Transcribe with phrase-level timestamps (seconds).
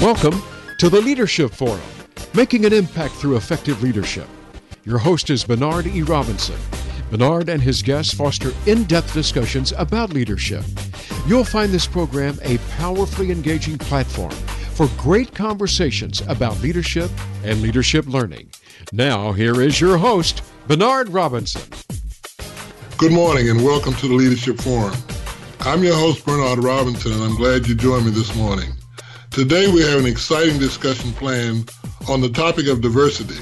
[0.00, 0.40] Welcome
[0.78, 1.82] to the Leadership Forum,
[2.32, 4.26] making an impact through effective leadership.
[4.82, 6.00] Your host is Bernard E.
[6.00, 6.56] Robinson.
[7.10, 10.64] Bernard and his guests foster in depth discussions about leadership.
[11.26, 17.10] You'll find this program a powerfully engaging platform for great conversations about leadership
[17.44, 18.50] and leadership learning.
[18.94, 21.70] Now, here is your host, Bernard Robinson.
[22.96, 24.96] Good morning and welcome to the Leadership Forum.
[25.60, 28.72] I'm your host, Bernard Robinson, and I'm glad you joined me this morning.
[29.30, 31.70] Today we have an exciting discussion planned
[32.08, 33.38] on the topic of diversity.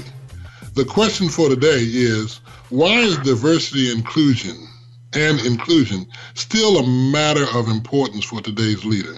[0.75, 4.55] The question for today is, why is diversity inclusion
[5.13, 9.15] and inclusion still a matter of importance for today's leader?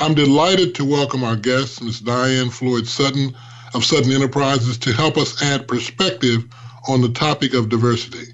[0.00, 2.00] I'm delighted to welcome our guest, Ms.
[2.00, 3.32] Diane Floyd Sutton
[3.72, 6.44] of Sutton Enterprises, to help us add perspective
[6.88, 8.32] on the topic of diversity.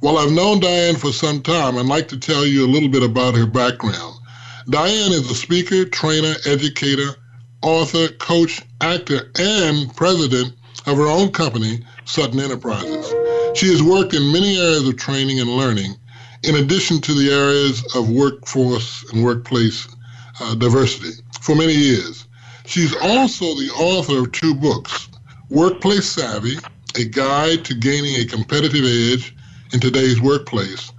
[0.00, 3.02] While I've known Diane for some time, I'd like to tell you a little bit
[3.02, 4.17] about her background.
[4.70, 7.16] Diane is a speaker, trainer, educator,
[7.62, 10.52] author, coach, actor, and president
[10.86, 13.14] of her own company, Sutton Enterprises.
[13.54, 15.96] She has worked in many areas of training and learning,
[16.42, 19.88] in addition to the areas of workforce and workplace
[20.40, 22.26] uh, diversity for many years.
[22.66, 25.08] She's also the author of two books
[25.48, 26.58] Workplace Savvy,
[26.94, 29.34] a guide to gaining a competitive edge
[29.72, 30.92] in today's workplace,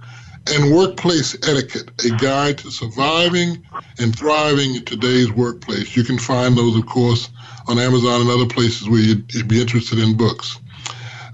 [0.52, 3.64] and Workplace Etiquette, a guide to surviving
[3.98, 5.96] and thriving in today's workplace.
[5.96, 7.30] You can find those, of course,
[7.68, 10.58] on Amazon and other places where you'd, you'd be interested in books.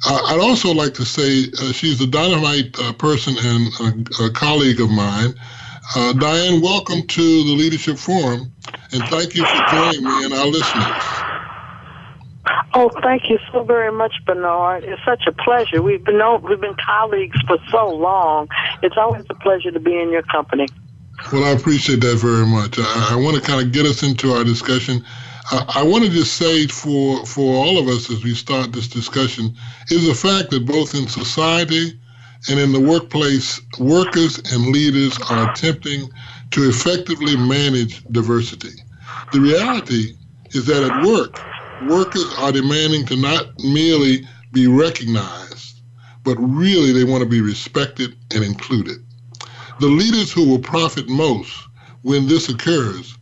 [0.07, 4.31] Uh, I'd also like to say uh, she's a dynamite uh, person and a, a,
[4.31, 5.35] colleague of mine.
[5.95, 8.53] Uh, Diane, welcome to the Leadership Forum,
[8.93, 11.26] and thank you for joining me and our listeners.
[12.79, 14.85] Oh, thank you so very much, Bernard.
[14.85, 15.81] It's such a pleasure.
[15.81, 18.49] We've been we've been colleagues for so long.
[18.83, 20.67] It's always a pleasure to be in your company.
[21.33, 22.79] Well, I appreciate that very much.
[22.79, 25.03] I, I want to kind of get us into our discussion.
[25.51, 28.89] I, I want to just say for for all of us as we start this
[28.89, 29.57] discussion
[29.89, 31.99] is the fact that both in society
[32.51, 36.11] and in the workplace, workers and leaders are attempting
[36.51, 38.83] to effectively manage diversity.
[39.33, 40.13] The reality
[40.51, 41.41] is that at work,
[41.83, 45.81] workers are demanding to not merely be recognized,
[46.25, 48.97] but really they want to be respected and included.
[49.81, 51.53] The leaders who will profit most
[52.03, 53.17] when this occurs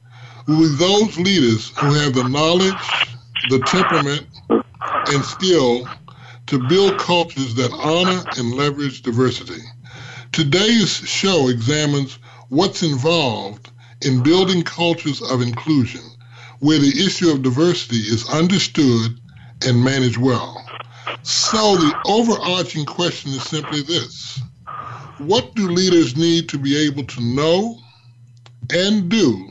[0.47, 3.19] will be those leaders who have the knowledge,
[3.51, 4.27] the temperament,
[5.13, 5.89] and skill
[6.47, 9.63] to build cultures that honor and leverage diversity.
[10.33, 13.71] Today's show examines what's involved
[14.03, 16.03] in building cultures of inclusion
[16.65, 19.21] where the issue of diversity is understood
[19.67, 20.65] and managed well.
[21.23, 24.41] So the overarching question is simply this
[25.19, 27.77] What do leaders need to be able to know
[28.73, 29.51] and do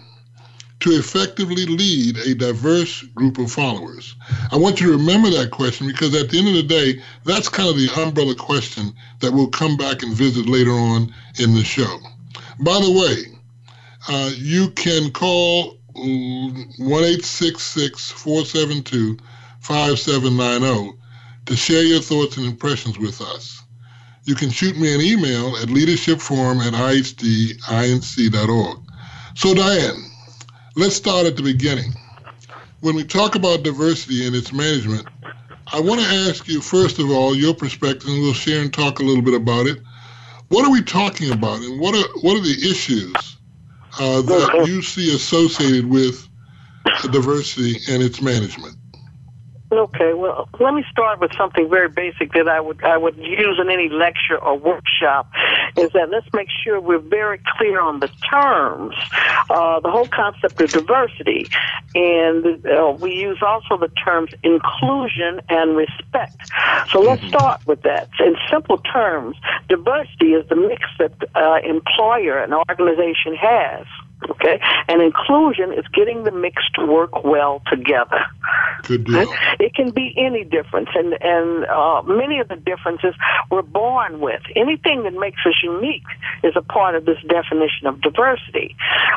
[0.80, 4.16] to effectively lead a diverse group of followers?
[4.52, 7.48] I want you to remember that question because at the end of the day, that's
[7.48, 11.64] kind of the umbrella question that we'll come back and visit later on in the
[11.64, 12.00] show.
[12.60, 13.40] By the way,
[14.10, 19.18] uh, you can call one eight six six four seven two
[19.62, 20.94] five seven nine zero
[21.46, 23.62] to share your thoughts and impressions with us.
[24.26, 28.80] You can shoot me an email at leadershipforum at ihdinc.org.
[29.36, 30.12] So, Diane,
[30.76, 31.94] let's start at the beginning.
[32.82, 35.08] When we talk about diversity and its management,
[35.68, 39.00] I want to ask you, first of all, your perspective, and we'll share and talk
[39.00, 39.80] a little bit about it.
[40.50, 43.38] What are we talking about, and what are, what are the issues
[44.00, 46.28] uh, that you see associated with
[47.12, 48.76] diversity and its management?
[49.78, 53.60] Okay, well, let me start with something very basic that I would I would use
[53.60, 55.32] in any lecture or workshop.
[55.76, 58.96] Is that let's make sure we're very clear on the terms,
[59.50, 61.50] uh, the whole concept of diversity,
[61.96, 66.38] and uh, we use also the terms inclusion and respect.
[66.90, 67.30] So let's mm-hmm.
[67.30, 68.10] start with that.
[68.20, 69.38] In simple terms,
[69.70, 73.88] diversity is the mix that uh, employer and organization has
[74.30, 78.26] Okay, and inclusion is getting the mix to work well together.
[78.84, 79.34] Good deal.
[79.60, 83.16] It can be any difference, and and uh, many of the differences
[83.50, 84.42] we're born with.
[84.56, 86.04] Anything that makes us unique
[86.44, 88.76] is a part of this definition of diversity.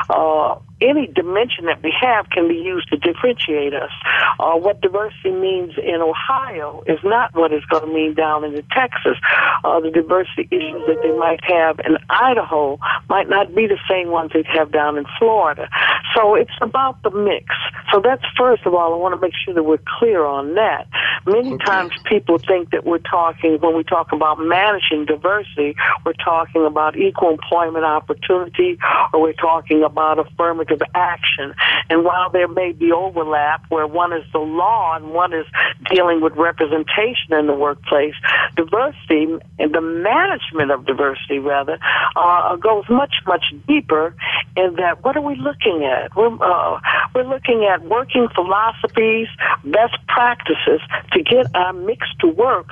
[0.09, 3.91] Uh, any dimension that we have can be used to differentiate us.
[4.39, 8.53] Uh, what diversity means in Ohio is not what it's going to mean down in
[8.71, 9.17] Texas.
[9.63, 12.79] Uh, the diversity issues that they might have in Idaho
[13.09, 15.67] might not be the same ones they have down in Florida.
[16.15, 17.45] So it's about the mix.
[17.91, 20.87] So that's first of all, I want to make sure that we're clear on that.
[21.25, 21.65] Many okay.
[21.65, 25.75] times people think that we're talking, when we talk about managing diversity,
[26.05, 28.77] we're talking about equal employment opportunity
[29.13, 31.53] or we're talking about affirmative action.
[31.89, 35.45] And while there may be overlap where one is the law and one is
[35.91, 38.15] dealing with representation in the workplace,
[38.55, 41.79] diversity and the management of diversity rather
[42.15, 44.15] uh, goes much, much deeper
[44.55, 46.15] in that what are we looking at?
[46.15, 46.79] We're, uh,
[47.13, 49.27] we're looking at working philosophies,
[49.63, 50.81] best practices
[51.13, 52.69] to get our mix to work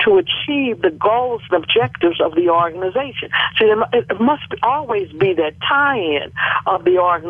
[0.00, 3.30] to achieve the goals and objectives of the organization.
[3.56, 6.32] So it must always be that tie-in
[6.66, 7.29] of the organization.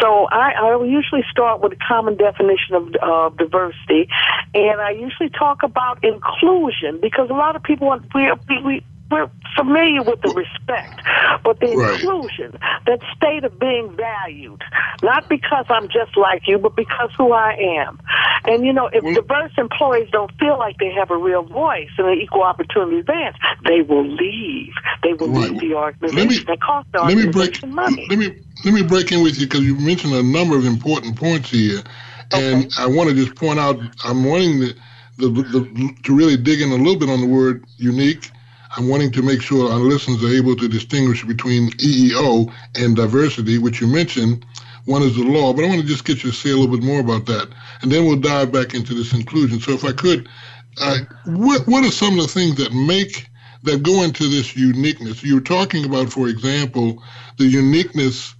[0.00, 4.08] So I, I usually start with a common definition of uh, diversity,
[4.54, 8.30] and I usually talk about inclusion because a lot of people want we
[8.64, 11.00] we we're familiar with the respect,
[11.42, 12.00] but the right.
[12.00, 14.62] inclusion, that state of being valued,
[15.02, 18.00] not because I'm just like you, but because who I am.
[18.44, 21.90] And you know, if well, diverse employees don't feel like they have a real voice
[21.98, 24.72] in an equal opportunity advance, they will leave.
[25.02, 25.50] They will right.
[25.50, 26.44] leave the organization.
[26.46, 28.06] Let me, cost the let me break, money.
[28.08, 31.16] Let me let me break in with you because you mentioned a number of important
[31.16, 31.82] points here,
[32.32, 32.82] and okay.
[32.82, 34.74] I want to just point out I'm wanting the,
[35.18, 38.30] the, the, to really dig in a little bit on the word unique
[38.76, 43.58] I'm wanting to make sure our listeners are able to distinguish between EEO and diversity,
[43.58, 44.44] which you mentioned.
[44.84, 46.74] One is the law, but I want to just get you to say a little
[46.76, 47.48] bit more about that,
[47.82, 49.60] and then we'll dive back into this inclusion.
[49.60, 50.28] So, if I could,
[50.80, 53.28] uh, what what are some of the things that make
[53.64, 55.22] that go into this uniqueness?
[55.22, 57.02] You were talking about, for example,
[57.36, 58.34] the uniqueness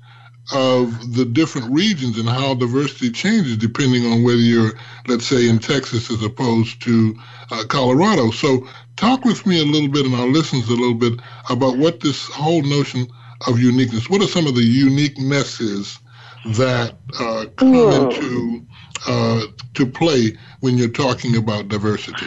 [0.52, 4.72] of the different regions and how diversity changes depending on whether you're,
[5.06, 7.16] let's say, in Texas as opposed to
[7.50, 8.30] uh, Colorado.
[8.30, 8.66] So,
[8.96, 12.26] talk with me a little bit and our listeners a little bit about what this
[12.26, 13.06] whole notion
[13.46, 14.10] of uniqueness.
[14.10, 15.98] What are some of the uniquenesses
[16.56, 18.66] that uh, come into
[19.06, 22.26] uh, to play when you're talking about diversity?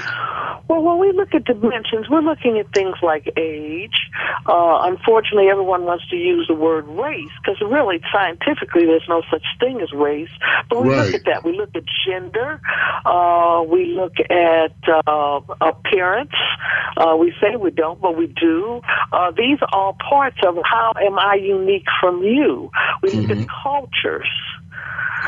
[0.74, 4.10] Well, when we look at dimensions, we're looking at things like age.
[4.48, 9.44] Uh, unfortunately, everyone wants to use the word race because really, scientifically, there's no such
[9.60, 10.31] thing as race.
[10.72, 11.06] But we right.
[11.06, 11.44] look at that.
[11.44, 12.60] We look at gender.
[13.06, 14.74] Uh, we look at
[15.06, 16.34] uh, appearance.
[16.98, 18.81] Uh, we say we don't, but we do.
[19.12, 22.72] Uh, these are all parts of how am I unique from you.
[23.04, 23.22] We mm-hmm.
[23.22, 23.62] look at mm-hmm.
[23.62, 24.30] cultures.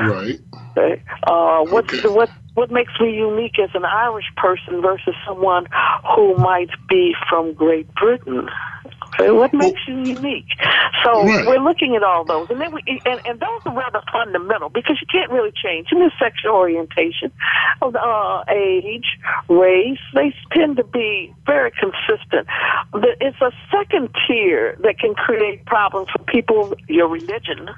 [0.02, 0.40] Right.
[0.76, 1.04] Okay.
[1.22, 2.02] Uh, what's okay.
[2.02, 5.68] the, what what makes me unique as an Irish person versus someone
[6.16, 8.50] who might be from Great Britain?
[9.19, 10.48] Okay, what makes you unique?
[11.04, 11.46] So right.
[11.46, 14.98] we're looking at all those, and then we and, and those are rather fundamental because
[15.00, 15.88] you can't really change.
[15.92, 17.31] In sexual orientation,
[17.81, 19.06] uh, age,
[19.48, 22.48] race, they tend to be very consistent.
[23.22, 26.74] It's a second tier that can create problems for people.
[26.88, 27.69] Your religion,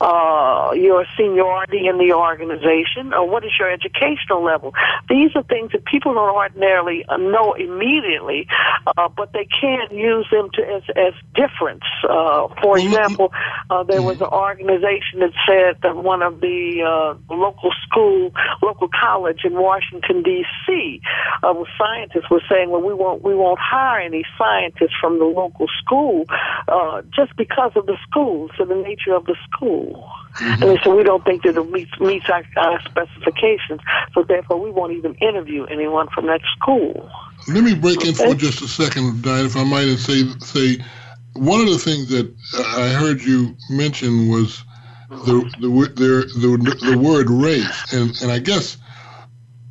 [0.00, 4.74] uh, your seniority in the organization, or what is your educational level.
[5.08, 8.46] These are things that people don't ordinarily uh, know immediately,
[8.86, 11.84] uh, but they can use them to as, as difference.
[12.08, 13.32] Uh, for example,
[13.70, 18.32] uh, there was an organization that said that one of the uh, local school,
[18.62, 21.00] local college in Washington D.C.
[21.42, 25.66] Uh, scientists were saying, "Well, we won't we won't hire any scientists from the local
[25.82, 26.24] school
[26.68, 30.62] uh, just because of the school, so the nature of the school." Mm-hmm.
[30.62, 33.80] And they said, we don't think that it meets, meets our, our specifications,
[34.14, 37.10] so therefore we won't even interview anyone from that school.
[37.48, 40.84] Let me break in for just a second, Diane, if I might, and say, say
[41.32, 44.64] one of the things that I heard you mention was
[45.10, 48.76] the the the, the, the word race, and and I guess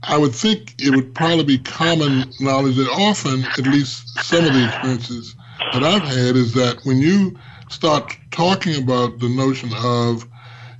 [0.03, 4.53] I would think it would probably be common knowledge that often, at least some of
[4.53, 5.35] the experiences
[5.73, 7.37] that I've had, is that when you
[7.69, 10.27] start talking about the notion of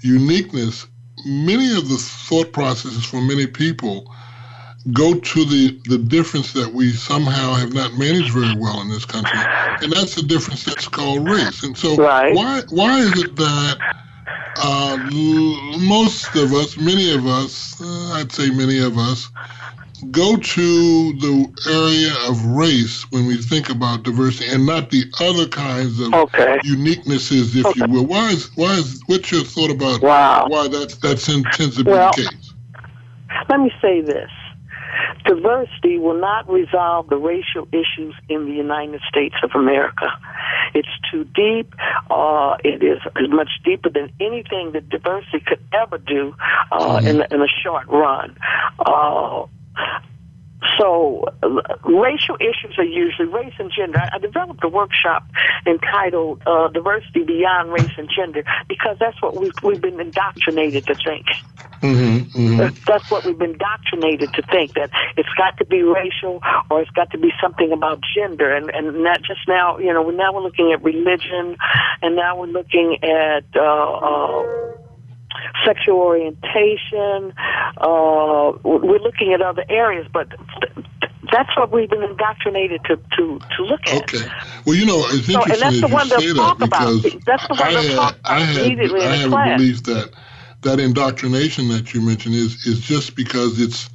[0.02, 0.88] uniqueness,
[1.26, 4.14] many of the thought processes for many people
[4.94, 9.06] go to the, the difference that we somehow have not managed very well in this
[9.06, 9.40] country,
[9.82, 11.64] and that's the difference that's called race.
[11.64, 12.34] And so, right.
[12.34, 13.78] why why is it that
[14.58, 14.98] uh,
[15.80, 19.30] most of us, many of us, uh, I'd say many of us,
[20.12, 25.48] go to the area of race when we think about diversity and not the other
[25.48, 26.60] kinds of okay.
[26.66, 27.82] uniquenesses, if okay.
[27.82, 28.06] you will.
[28.06, 30.48] Why is why is what's your thought about wow.
[30.48, 31.20] why that that
[31.54, 32.54] tends to be well, the case?
[33.50, 34.30] Let me say this.
[35.26, 40.08] Diversity will not resolve the racial issues in the United States of America.
[40.74, 41.74] It's too deep.
[42.10, 43.00] Uh, it is
[43.30, 46.36] much deeper than anything that diversity could ever do
[46.72, 47.08] uh, mm-hmm.
[47.08, 48.38] in, in a short run.
[48.80, 49.46] Uh,
[50.78, 51.50] So uh,
[51.86, 54.00] racial issues are usually race and gender.
[54.00, 55.24] I, I developed a workshop
[55.66, 60.96] entitled uh, "Diversity Beyond Race and Gender" because that's what we've we've been indoctrinated to
[60.96, 61.28] think.
[61.82, 62.84] Mm-hmm, mm-hmm.
[62.88, 66.42] That's what we've been indoctrinated to think that it's got to be racial
[66.72, 69.78] or it's got to be something about gender, and and not just now.
[69.78, 71.56] You know, now we're looking at religion,
[72.02, 73.46] and now we're looking at.
[73.56, 74.74] Uh, uh,
[75.66, 77.34] sexual orientation.
[77.78, 80.30] Uh, we're looking at other areas, but
[81.32, 84.04] that's what we've been indoctrinated to, to, to look at.
[84.04, 84.26] Okay.
[84.66, 87.04] Well, you know, it's interesting so, and that's the one they'll talk about.
[87.26, 89.48] That's the one I they'll talk about I had, immediately I have class.
[89.48, 90.12] a belief that
[90.62, 93.90] that indoctrination that you mentioned is is just because it's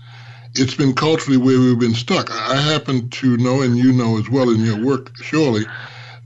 [0.54, 2.30] it's been culturally where we've been stuck.
[2.30, 5.64] I happen to know, and you know as well in your work, surely,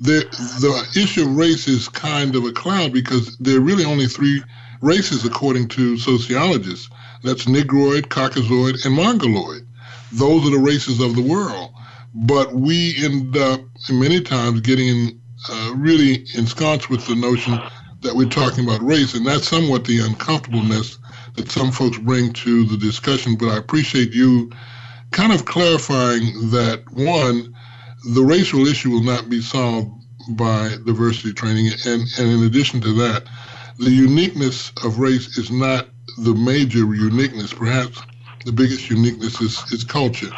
[0.01, 0.25] the
[0.61, 4.43] the issue of race is kind of a cloud because there are really only three
[4.81, 6.89] races according to sociologists.
[7.23, 9.67] That's Negroid, Caucasoid, and Mongoloid.
[10.13, 11.73] Those are the races of the world.
[12.15, 17.61] But we end up many times getting uh, really ensconced with the notion
[18.01, 20.99] that we're talking about race, and that's somewhat the uncomfortableness
[21.35, 23.37] that some folks bring to the discussion.
[23.37, 24.51] But I appreciate you
[25.11, 27.55] kind of clarifying that one,
[28.15, 29.91] the racial issue will not be solved
[30.31, 33.25] by diversity training, and, and in addition to that,
[33.79, 37.53] the uniqueness of race is not the major uniqueness.
[37.53, 38.01] Perhaps
[38.45, 40.31] the biggest uniqueness is, is culture.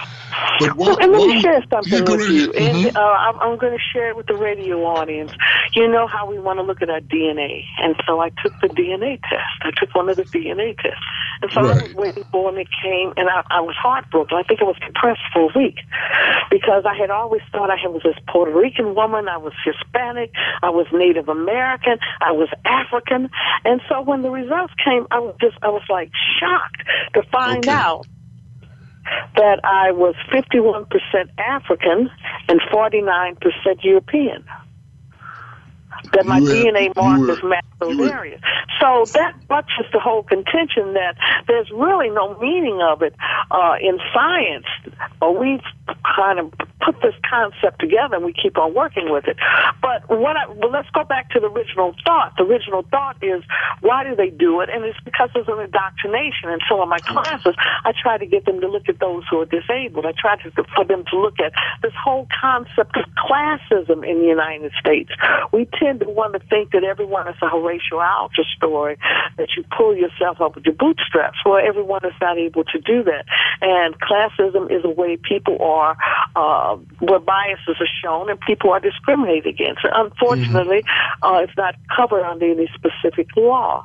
[0.58, 2.48] But what, well, and let what, me share something with you.
[2.52, 2.86] Mm-hmm.
[2.86, 5.32] And uh, I'm, I'm going to share it with the radio audience.
[5.74, 7.62] You know how we want to look at our DNA.
[7.78, 9.62] And so I took the DNA test.
[9.62, 11.04] I took one of the DNA tests.
[11.42, 11.78] And so Right.
[11.78, 14.36] I was waiting for when it came, and I, I was heartbroken.
[14.36, 15.78] I think I was depressed for a week
[16.50, 19.28] because I had always thought I was this Puerto Rican woman.
[19.28, 20.32] I was Hispanic.
[20.62, 21.98] I was Native American.
[22.20, 23.30] I was African.
[23.64, 26.82] And so when the results came, I was just, I was like shocked
[27.14, 27.70] to find Okay.
[27.70, 28.06] out
[29.36, 30.86] that I was 51%
[31.38, 32.10] African
[32.48, 34.44] and 49% European.
[36.12, 38.40] That my were- DNA you markers were- match those areas.
[38.80, 43.14] So that buttress the whole contention that there's really no meaning of it
[43.50, 44.66] uh, in science.
[45.20, 45.62] Or we've
[46.16, 46.52] kind of
[46.84, 49.36] put this concept together and we keep on working with it.
[49.82, 52.34] But what I, well, let's go back to the original thought.
[52.36, 53.42] The original thought is
[53.80, 54.70] why do they do it?
[54.70, 56.50] And it's because there's an indoctrination.
[56.50, 59.40] And so in my classes, I try to get them to look at those who
[59.40, 60.06] are disabled.
[60.06, 64.26] I try to for them to look at this whole concept of classism in the
[64.26, 65.10] United States.
[65.52, 68.98] We tend to want to think that everyone is a Horatio Alger story,
[69.36, 71.38] that you pull yourself up with your bootstraps.
[71.44, 73.24] Well, everyone is not able to do that.
[73.60, 75.96] And classism is a way people are,
[76.36, 76.67] uh,
[77.00, 79.80] where biases are shown and people are discriminated against.
[79.84, 80.84] Unfortunately,
[81.22, 83.84] uh, it's not covered under any specific law.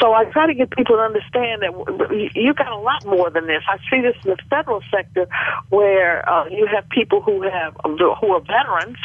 [0.00, 3.46] So I try to get people to understand that you got a lot more than
[3.46, 3.62] this.
[3.68, 5.26] I see this in the federal sector
[5.70, 8.98] where uh, you have people who have who are veterans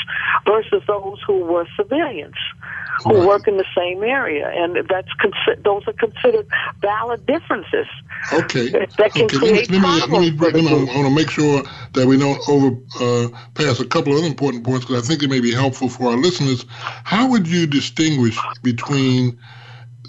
[0.45, 2.35] versus those who were civilians
[3.03, 3.27] who Right.
[3.27, 6.45] work in the same area, and that's consi- those are considered
[6.81, 7.87] valid differences.
[8.33, 8.69] Okay.
[8.97, 9.37] That can okay.
[9.37, 11.63] Let me, create let me, let me, problems let me, I want to make sure
[11.93, 13.18] that we don't over uh,
[13.53, 16.11] pass a couple of other important points because I think it may be helpful for
[16.11, 16.65] our listeners.
[16.69, 19.37] How would you distinguish between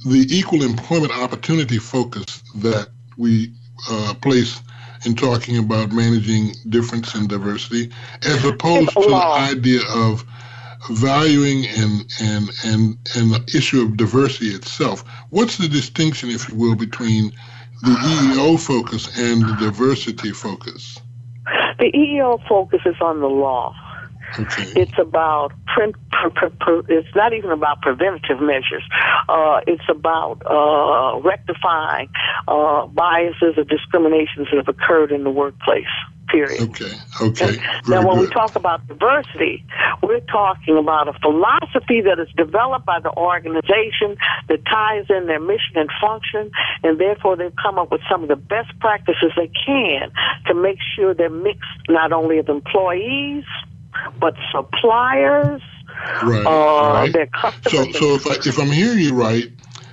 [0.07, 3.53] the equal employment opportunity focus that we
[3.91, 4.61] uh, place
[5.05, 7.91] in talking about managing difference and diversity,
[8.23, 10.25] as opposed to the idea of
[10.91, 15.05] valuing and and and and the issue of diversity itself.
[15.31, 17.33] What's the distinction, if you will, between
[17.83, 20.99] the EEO focus and the diversity focus?
[21.79, 23.75] The EEO focuses on the law.
[24.39, 24.81] Okay.
[24.81, 28.85] It's about pre- pre- pre- it's not even about preventative measures.
[29.29, 32.09] Uh, it's about uh, rectifying
[32.49, 35.85] uh, biases or discriminations that have occurred in the workplace.
[36.29, 36.61] Period.
[36.71, 36.93] Okay.
[37.21, 37.57] Okay.
[37.89, 39.65] Now, when we talk about diversity,
[40.01, 44.17] we're talking about a philosophy that is developed by the organization
[44.49, 46.53] that ties in their mission and function,
[46.85, 50.13] and therefore they've come up with some of the best practices they can
[50.47, 53.45] to make sure they're mixed not only of employees,
[54.21, 55.61] but suppliers,
[56.23, 56.47] Right.
[56.47, 57.13] uh, right.
[57.13, 57.99] their So, customers.
[57.99, 59.51] so if I, if I'm hearing you right,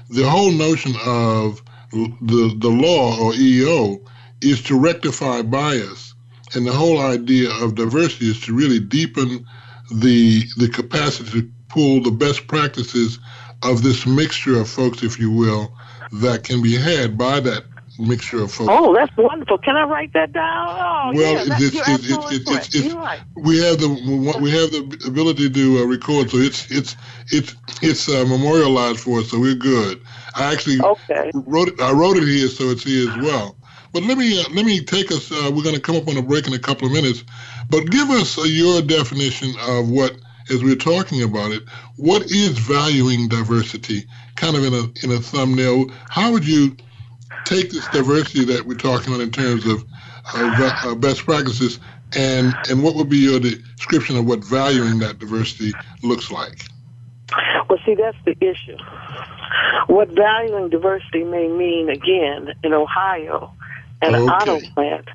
[0.09, 1.61] the whole notion of
[1.91, 3.99] the the law or EEO
[4.41, 6.13] is to rectify bias,
[6.55, 9.45] and the whole idea of diversity is to really deepen
[9.91, 13.19] the the capacity to pull the best practices
[13.63, 15.73] of this mixture of folks, if you will,
[16.11, 17.63] that can be had by that
[17.99, 18.69] mixture of folks.
[18.71, 19.57] Oh, that's wonderful.
[19.57, 20.67] Can I write that down?
[20.69, 23.19] Oh, Well, yeah, it's- it's- it's- it's- right.
[23.35, 23.87] we have the
[24.41, 26.95] we have the ability to uh, record, so it's it's
[27.31, 29.99] it's it's uh, memorialized for us, so we're good.
[30.35, 31.31] I actually Okay.
[31.33, 31.81] wrote it.
[31.81, 33.55] I wrote it here, so it's here as well.
[33.93, 35.31] But let me uh, let me take us.
[35.31, 37.23] Uh, we're going to come up on a break in a couple of minutes.
[37.69, 40.15] But give us uh, your definition of what,
[40.49, 41.63] as we're talking about it,
[41.95, 44.05] what is valuing diversity?
[44.35, 45.89] Kind of in a in a thumbnail.
[46.09, 46.75] How would you
[47.47, 49.85] take this diversity that we're talking about in terms of
[50.33, 51.79] uh, best practices,
[52.15, 55.71] and and what would be your description of what valuing that diversity
[56.03, 56.61] looks like?
[57.69, 58.77] Well, see, that's the issue.
[59.87, 63.53] What valuing diversity may mean, again, in Ohio,
[64.01, 64.33] an okay.
[64.33, 65.07] auto plant,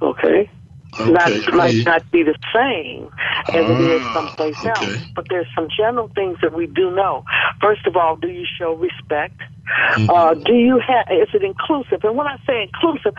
[0.00, 0.50] okay,
[0.94, 1.10] Okay.
[1.10, 3.10] Not, might not be the same
[3.48, 4.68] as it is ah, someplace okay.
[4.68, 5.02] else.
[5.14, 7.24] But there's some general things that we do know.
[7.60, 9.40] First of all, do you show respect?
[9.68, 10.10] Mm-hmm.
[10.10, 11.06] Uh, do you have?
[11.10, 12.02] Is it inclusive?
[12.04, 13.14] And when I say inclusive,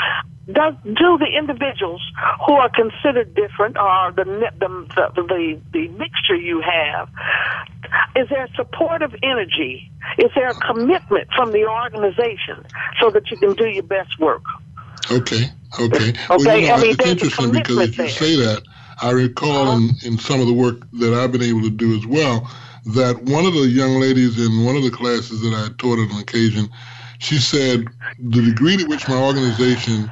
[0.51, 2.01] does do the individuals
[2.45, 4.25] who are considered different or the
[4.59, 4.67] the
[5.15, 7.09] the, the, mixture you have?
[8.15, 9.89] Is there supportive energy?
[10.17, 12.65] Is there a commitment from the organization
[12.99, 14.43] so that you can do your best work?
[15.11, 15.45] Okay.
[15.79, 16.09] Okay.
[16.09, 16.13] okay.
[16.29, 18.09] Well, you know, I mean, it's interesting because if you there.
[18.09, 18.63] say that,
[19.01, 19.87] I recall uh-huh.
[20.03, 22.49] in, in some of the work that I've been able to do as well
[22.85, 26.19] that one of the young ladies in one of the classes that I taught on
[26.19, 26.69] occasion,
[27.19, 27.85] she said
[28.19, 30.11] the degree to which my organization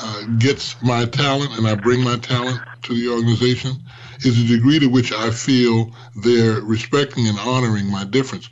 [0.00, 3.82] uh, gets my talent and I bring my talent to the organization
[4.20, 5.92] is the degree to which I feel
[6.22, 8.48] they're respecting and honoring my difference.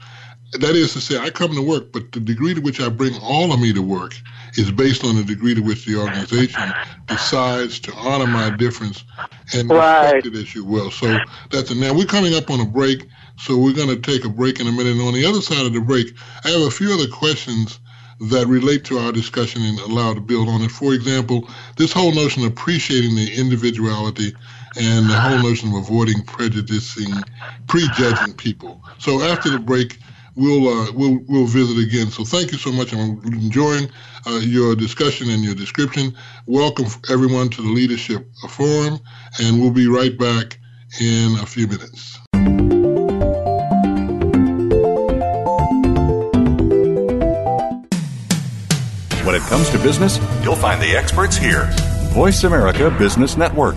[0.52, 3.14] That is to say, I come to work, but the degree to which I bring
[3.20, 4.14] all of me to work
[4.56, 6.72] is based on the degree to which the organization
[7.06, 9.04] decides to honor my difference
[9.52, 10.14] and right.
[10.14, 10.90] respect it as you will.
[10.90, 11.18] So
[11.50, 11.76] that's it.
[11.76, 14.66] Now we're coming up on a break, so we're going to take a break in
[14.66, 14.92] a minute.
[14.92, 16.14] And on the other side of the break,
[16.44, 17.80] I have a few other questions
[18.20, 20.70] that relate to our discussion and allow to build on it.
[20.70, 24.32] For example, this whole notion of appreciating the individuality
[24.76, 27.12] and the whole notion of avoiding prejudicing,
[27.66, 28.82] prejudging people.
[28.98, 29.98] So after the break,
[30.36, 32.08] we'll uh, we'll we'll visit again.
[32.08, 32.92] So thank you so much.
[32.92, 33.88] I'm enjoying
[34.26, 36.14] uh, your discussion and your description.
[36.46, 38.98] Welcome everyone to the Leadership Forum,
[39.40, 40.58] and we'll be right back
[41.00, 42.20] in a few minutes.
[49.34, 51.68] When it comes to business, you'll find the experts here.
[52.12, 53.74] Voice America Business Network.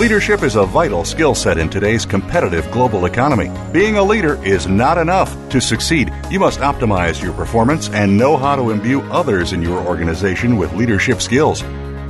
[0.00, 3.52] Leadership is a vital skill set in today's competitive global economy.
[3.72, 5.32] Being a leader is not enough.
[5.50, 9.78] To succeed, you must optimize your performance and know how to imbue others in your
[9.86, 11.62] organization with leadership skills.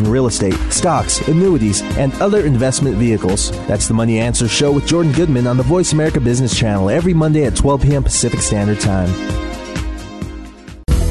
[0.00, 3.50] in real estate, stocks, annuities, and other investment vehicles.
[3.66, 7.14] That's the Money Answer Show with Jordan Goodman on the Voice America Business Channel every
[7.14, 8.02] Monday at 12 p.m.
[8.04, 9.08] Pacific Standard Time.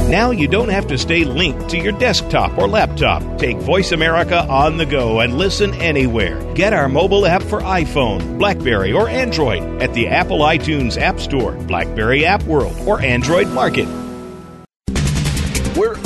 [0.09, 3.37] Now you don't have to stay linked to your desktop or laptop.
[3.37, 6.41] Take Voice America on the go and listen anywhere.
[6.53, 11.51] Get our mobile app for iPhone, Blackberry, or Android at the Apple iTunes App Store,
[11.51, 14.06] Blackberry App World, or Android Market.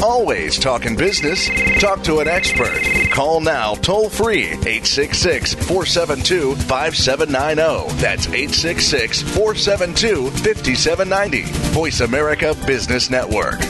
[0.03, 1.47] Always talking business.
[1.79, 2.81] Talk to an expert.
[3.11, 8.01] Call now toll free 866 472 5790.
[8.01, 11.43] That's 866 472 5790.
[11.71, 13.61] Voice America Business Network.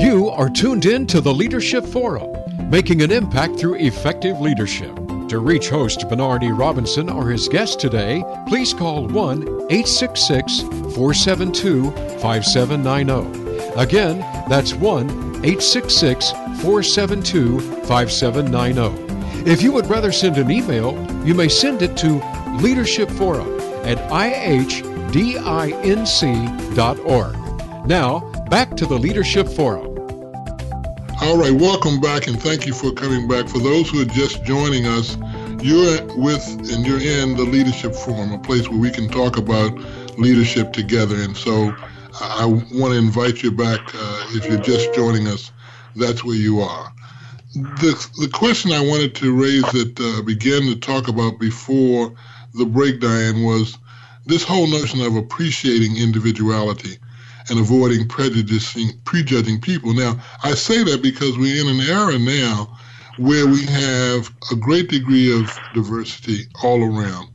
[0.00, 2.34] You are tuned in to the Leadership Forum,
[2.70, 5.09] making an impact through effective leadership.
[5.30, 6.50] To reach host Bernard E.
[6.50, 13.80] Robinson or his guest today, please call 1 866 472 5790.
[13.80, 19.48] Again, that's 1 866 472 5790.
[19.48, 22.20] If you would rather send an email, you may send it to
[22.60, 24.66] Leadership Forum at ihdinc.org.
[27.86, 28.18] Now,
[28.50, 29.89] back to the Leadership Forum.
[31.22, 33.46] All right, welcome back and thank you for coming back.
[33.46, 35.18] For those who are just joining us,
[35.62, 39.70] you're with and you're in the Leadership Forum, a place where we can talk about
[40.18, 41.16] leadership together.
[41.16, 41.76] And so
[42.18, 43.80] I want to invite you back.
[43.94, 45.52] Uh, if you're just joining us,
[45.94, 46.90] that's where you are.
[47.52, 52.14] the the question I wanted to raise that uh, began to talk about before
[52.54, 53.76] the break, Diane, was
[54.24, 56.96] this whole notion of appreciating individuality
[57.50, 59.94] and avoiding prejudicing prejudging people.
[59.94, 62.76] Now, I say that because we're in an era now
[63.16, 67.28] where we have a great degree of diversity all around.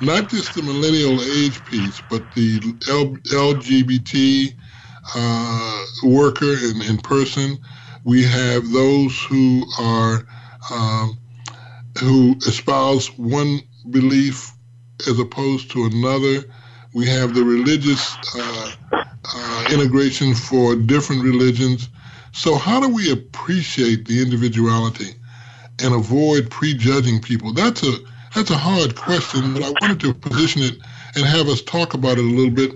[0.00, 4.54] Not just the millennial age piece, but the L- LGBT
[5.14, 7.58] uh, worker in, in person.
[8.04, 10.26] We have those who are
[10.70, 11.18] um,
[12.00, 14.52] who espouse one belief
[15.08, 16.44] as opposed to another.
[16.94, 18.72] We have the religious uh,
[19.24, 21.88] uh, integration for different religions.
[22.32, 25.14] So, how do we appreciate the individuality
[25.82, 27.52] and avoid prejudging people?
[27.52, 27.92] That's a
[28.34, 30.78] that's a hard question, but I wanted to position it
[31.16, 32.70] and have us talk about it a little bit,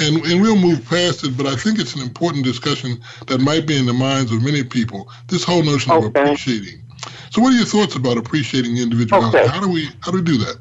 [0.00, 1.36] and and we'll move past it.
[1.36, 4.62] But I think it's an important discussion that might be in the minds of many
[4.62, 5.10] people.
[5.26, 6.06] This whole notion okay.
[6.06, 6.82] of appreciating.
[7.30, 9.38] So, what are your thoughts about appreciating individuality?
[9.38, 9.48] Okay.
[9.48, 10.56] How do we how do we do that?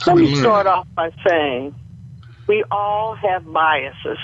[0.00, 1.74] How Let me start off by saying
[2.52, 4.18] we all have biases.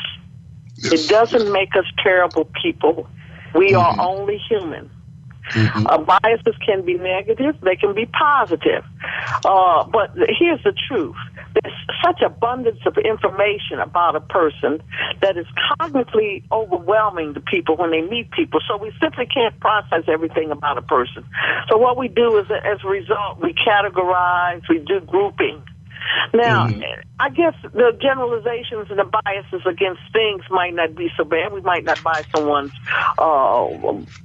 [0.77, 0.93] Yes.
[0.93, 3.09] It doesn't make us terrible people.
[3.55, 4.01] We mm-hmm.
[4.01, 4.91] are only human.
[5.53, 5.87] Mm-hmm.
[5.87, 8.85] Uh, biases can be negative, they can be positive.
[9.47, 11.17] Uh, but here's the truth
[11.55, 14.83] there's such abundance of information about a person
[15.23, 15.47] that is
[15.81, 18.61] cognitively overwhelming to people when they meet people.
[18.69, 21.25] So we simply can't process everything about a person.
[21.71, 25.63] So what we do is, as a result, we categorize, we do grouping.
[26.35, 26.83] Now, mm-hmm.
[27.19, 31.53] I guess the generalizations and the biases against things might not be so bad.
[31.53, 32.73] We might not buy someone's
[33.19, 33.69] uh,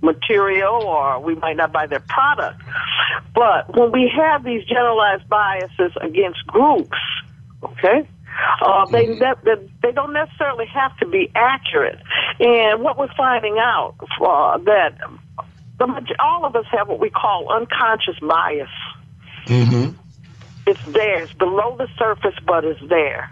[0.01, 2.61] material or we might not buy their product.
[3.33, 6.97] But when we have these generalized biases against groups,
[7.63, 8.07] okay,
[8.61, 9.45] uh, they, mm-hmm.
[9.45, 11.99] they they don't necessarily have to be accurate.
[12.39, 14.97] And what we're finding out uh, that
[15.79, 18.69] the, all of us have what we call unconscious bias.
[19.45, 19.97] Mm-hmm.
[20.65, 21.23] It's there.
[21.23, 23.31] It's below the surface, but it's there.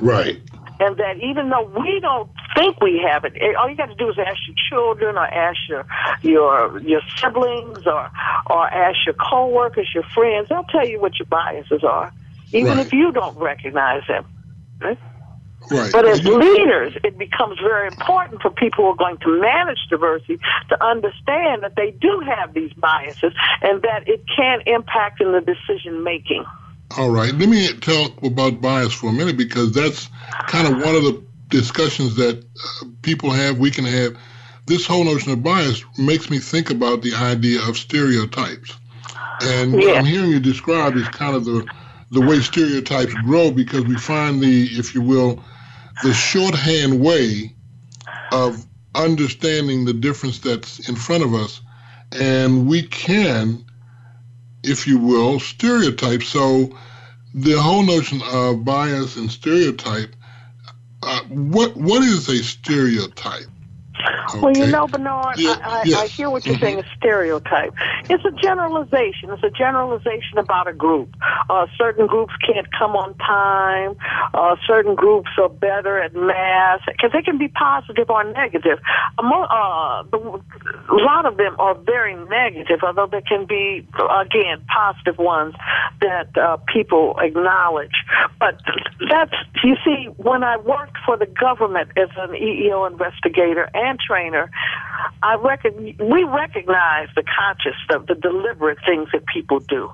[0.00, 0.40] Right.
[0.80, 4.10] And that even though we don't think we have it, all you got to do
[4.10, 5.84] is ask your children, or ask your
[6.22, 8.10] your your siblings, or
[8.46, 10.48] or ask your coworkers, your friends.
[10.48, 12.12] They'll tell you what your biases are,
[12.52, 12.86] even right.
[12.86, 14.24] if you don't recognize them.
[14.80, 14.98] Right?
[15.70, 15.92] Right.
[15.92, 20.38] But as leaders, it becomes very important for people who are going to manage diversity
[20.68, 25.40] to understand that they do have these biases and that it can impact in the
[25.40, 26.44] decision making.
[26.96, 27.34] All right.
[27.34, 30.08] Let me talk about bias for a minute because that's
[30.46, 34.16] kind of one of the discussions that uh, people have, we can have.
[34.66, 38.76] This whole notion of bias makes me think about the idea of stereotypes.
[39.40, 41.66] And what I'm hearing you describe is kind of the
[42.10, 45.42] the way stereotypes grow because we find the, if you will,
[46.02, 47.54] the shorthand way
[48.32, 51.60] of understanding the difference that's in front of us.
[52.12, 53.64] And we can,
[54.62, 56.22] if you will, stereotype.
[56.22, 56.76] So
[57.34, 60.14] the whole notion of bias and stereotype,
[61.02, 63.46] uh, what what is a stereotype?
[63.98, 64.40] Okay.
[64.40, 65.98] Well, you know, Bernard, yeah, I, I, yes.
[65.98, 66.64] I hear what you're mm-hmm.
[66.64, 67.74] saying, a stereotype.
[68.08, 69.30] It's a generalization.
[69.30, 71.14] It's a generalization about a group.
[71.48, 73.96] Uh, certain groups can't come on time.
[74.34, 78.78] Uh, certain groups are better at math, because they can be positive or negative.
[79.18, 83.86] Uh, a lot of them are very negative, although there can be,
[84.20, 85.54] again, positive ones
[86.00, 87.94] that uh, people acknowledge.
[88.38, 88.60] But
[89.08, 89.32] that's,
[89.64, 94.50] you see, when I worked for the government as an EEO investigator and and trainer,
[95.22, 99.90] I reckon we recognize the conscious, the, the deliberate things that people do.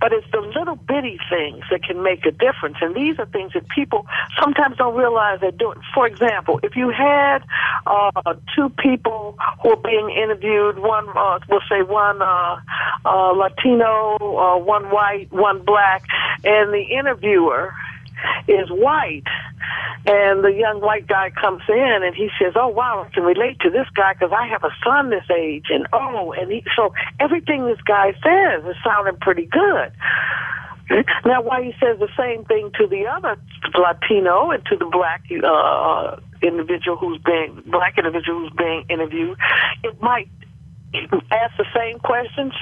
[0.00, 2.76] But it's the little bitty things that can make a difference.
[2.80, 4.06] And these are things that people
[4.40, 5.78] sometimes don't realize they're doing.
[5.94, 7.44] For example, if you had
[7.86, 12.56] uh, two people who are being interviewed, one, uh, we'll say one uh,
[13.04, 16.04] uh, Latino, uh, one white, one black,
[16.42, 17.72] and the interviewer
[18.48, 19.24] is white.
[20.04, 23.60] And the young white guy comes in and he says, "Oh wow, I can relate
[23.60, 26.92] to this guy because I have a son this age." And oh, and he, so
[27.20, 29.92] everything this guy says is sounding pretty good.
[31.24, 33.38] Now, why he says the same thing to the other
[33.78, 39.38] Latino and to the black uh, individual who's being black individual who's being interviewed,
[39.84, 40.28] it might
[41.30, 42.52] ask the same questions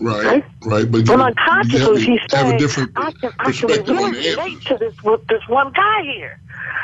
[0.00, 0.90] Right, right.
[0.90, 4.94] But well, unconsciously, he's saying, a different I can, I can really relate to this,
[5.28, 6.40] this one guy here.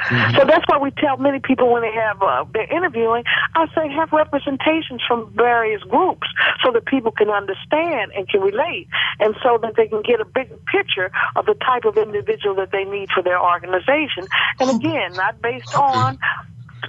[0.09, 0.37] Mm-hmm.
[0.37, 3.25] So that's why we tell many people when they have uh, they're interviewing,
[3.55, 6.29] I say have representations from various groups
[6.63, 10.25] so that people can understand and can relate, and so that they can get a
[10.25, 14.27] bigger picture of the type of individual that they need for their organization.
[14.61, 15.83] And again, not based okay.
[15.83, 16.19] on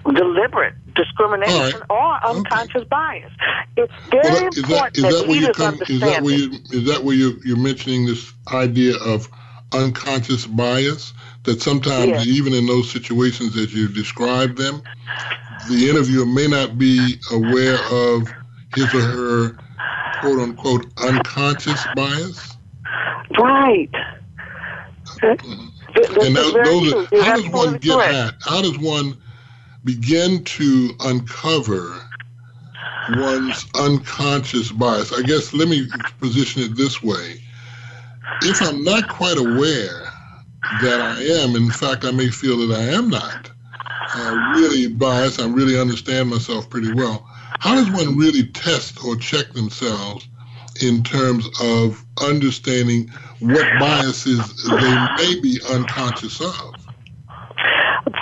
[0.03, 1.89] deliberate discrimination right.
[1.89, 2.87] or unconscious okay.
[2.89, 3.31] bias.
[3.75, 5.89] It's very well, that, important that, that, that leaders come, understand.
[5.89, 9.29] Is that where you is that where you you're mentioning this idea of
[9.73, 11.13] unconscious bias?
[11.43, 12.27] That sometimes yes.
[12.27, 14.81] even in those situations as you described them,
[15.69, 18.27] the interviewer may not be aware of
[18.75, 19.57] his or her
[20.19, 22.57] quote unquote unconscious bias.
[23.39, 23.89] Right.
[25.21, 25.67] Mm-hmm.
[26.21, 28.35] and those, are, how does one get that?
[28.41, 29.17] How does one
[29.87, 31.99] begin to uncover
[33.11, 35.13] one's unconscious bias?
[35.13, 35.87] I guess let me
[36.19, 37.41] position it this way.
[38.41, 40.11] If I'm not quite aware
[40.81, 43.49] that I am, in fact, I may feel that I am not
[44.13, 47.25] uh, really biased, I really understand myself pretty well.
[47.59, 50.27] How does one really test or check themselves
[50.81, 56.76] in terms of understanding what biases they may be unconscious of?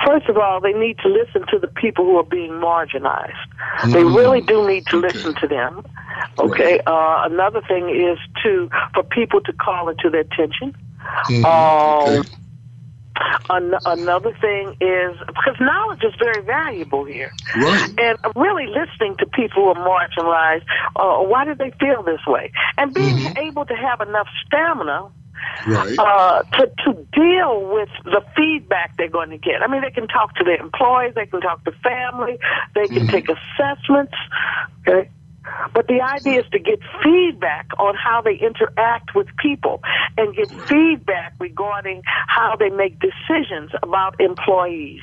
[0.06, 3.34] First of all, they need to listen to the people who are being marginalized.
[3.80, 3.92] Mm-hmm.
[3.92, 5.08] They really do need to okay.
[5.08, 5.84] listen to them.
[6.38, 6.80] Okay.
[6.86, 6.88] Right.
[6.88, 10.76] Uh, another thing is to for people to call it to their attention.
[11.30, 11.46] Mm-hmm.
[11.46, 12.30] Um, okay.
[13.50, 17.90] An- another thing is because knowledge is very valuable here, right.
[17.98, 20.66] and really listening to people who are marginalized.
[20.96, 22.52] Uh, why do they feel this way?
[22.78, 23.38] And being mm-hmm.
[23.38, 25.10] able to have enough stamina
[25.68, 25.98] right.
[25.98, 29.62] uh, to to deal with the feedback they're going to get.
[29.62, 32.38] I mean, they can talk to their employees, they can talk to family,
[32.74, 33.10] they can mm-hmm.
[33.10, 34.14] take assessments.
[34.88, 35.10] Okay,
[35.74, 39.82] but the idea is to get feedback on how they interact with people
[40.18, 45.02] and get feedback regarding how they make decisions about employees.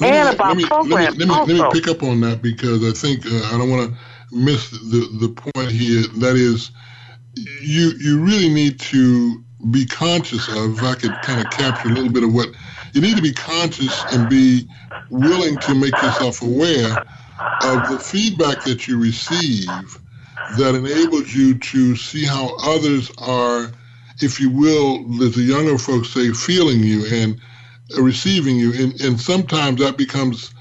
[0.00, 1.18] Let and me, about let me, programs.
[1.18, 3.58] Let me, let me, let me pick up on that because I think uh, I
[3.58, 3.96] don't want to
[4.34, 6.02] miss the, the point here.
[6.18, 6.70] That is,
[7.34, 10.78] you you really need to be conscious of.
[10.78, 12.48] If I could kind of capture a little bit of what
[12.92, 14.68] you need to be conscious and be
[15.10, 16.98] willing to make yourself aware
[17.62, 19.66] of the feedback that you receive
[20.58, 23.72] that enables you to see how others are,
[24.20, 27.40] if you will, as the younger folks say, feeling you and
[27.98, 28.72] receiving you.
[28.72, 30.52] And, and sometimes that becomes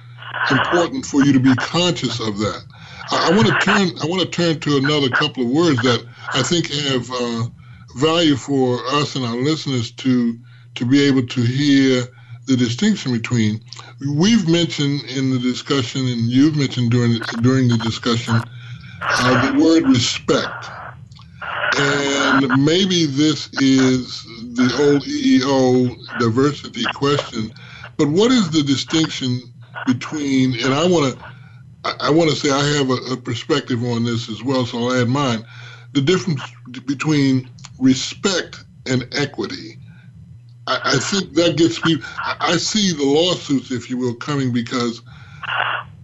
[0.49, 2.63] important for you to be conscious of that.
[3.11, 3.91] I, I want to turn.
[4.01, 7.47] I want to turn to another couple of words that I think have uh,
[7.95, 10.37] value for us and our listeners to
[10.75, 12.07] to be able to hear
[12.47, 13.61] the distinction between.
[14.15, 18.35] We've mentioned in the discussion, and you've mentioned during during the discussion,
[19.01, 20.69] uh, the word respect.
[21.77, 24.23] And maybe this is
[24.55, 27.53] the old EEO diversity question,
[27.97, 29.41] but what is the distinction
[29.87, 30.53] between?
[30.63, 31.25] And I want to,
[32.01, 35.01] I want to say I have a, a perspective on this as well, so I'll
[35.01, 35.45] add mine.
[35.93, 36.41] The difference
[36.85, 37.49] between
[37.79, 39.77] respect and equity.
[40.67, 42.01] I, I think that gets me.
[42.23, 45.01] I see the lawsuits, if you will, coming because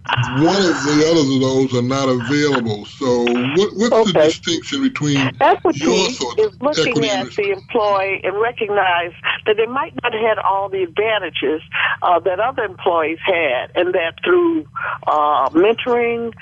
[0.08, 2.86] one of the others of those are not available.
[2.86, 4.12] So, what, what's okay.
[4.12, 9.12] the distinction between equity your thoughts, is looking at the employee and recognize
[9.44, 11.60] that they might not have had all the advantages
[12.00, 14.66] uh, that other employees had, and that through
[15.06, 16.32] uh, mentoring,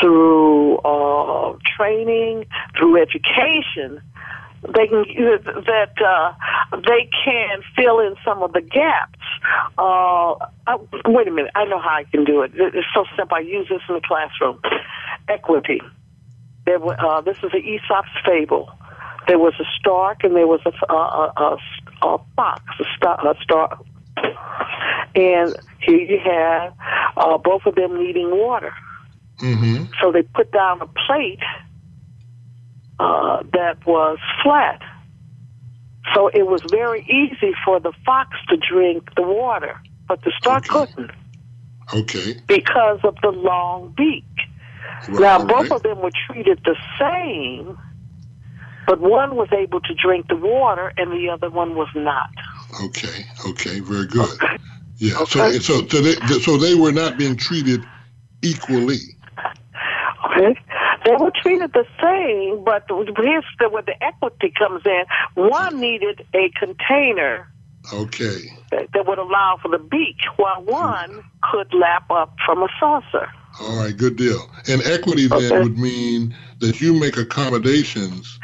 [0.00, 2.44] through uh, training,
[2.76, 4.02] through education,
[4.72, 5.04] they can
[5.66, 6.32] that uh,
[6.86, 9.18] they can fill in some of the gaps.
[9.76, 10.32] Uh,
[10.66, 12.52] uh, wait a minute, I know how I can do it.
[12.54, 13.36] It's so simple.
[13.36, 14.60] I use this in the classroom.
[15.28, 15.80] Equity.
[16.64, 18.70] There, uh, this is an Aesop's fable.
[19.26, 23.34] There was a stork and there was a, a, a, a fox, a, star, a
[23.42, 23.78] stork.
[25.14, 26.74] And here you have
[27.16, 28.72] uh, both of them needing water.
[29.40, 29.84] Mm-hmm.
[30.00, 31.40] So they put down a plate
[32.98, 34.80] uh, that was flat.
[36.14, 40.70] So it was very easy for the fox to drink the water, but the stork
[40.70, 40.92] okay.
[40.92, 41.10] couldn't.
[41.92, 42.40] Okay.
[42.46, 44.24] Because of the long beak.
[45.08, 47.78] Right, now, both of them were treated the same,
[48.86, 52.30] but one was able to drink the water and the other one was not.
[52.84, 53.24] Okay.
[53.48, 53.80] Okay.
[53.80, 54.30] Very good.
[54.30, 54.58] Okay.
[54.98, 55.18] Yeah.
[55.20, 55.58] Okay.
[55.58, 57.82] So, so, so they, so they were not being treated
[58.42, 58.98] equally.
[60.26, 60.58] Okay.
[61.04, 65.04] They were treated the same, but here's the, where the equity comes in.
[65.34, 67.50] One needed a container.
[67.92, 68.38] Okay.
[68.70, 70.70] That, that would allow for the beak, while hmm.
[70.70, 73.30] one could lap up from a saucer.
[73.60, 74.50] All right, good deal.
[74.66, 75.60] And equity then okay.
[75.60, 78.38] would mean that you make accommodations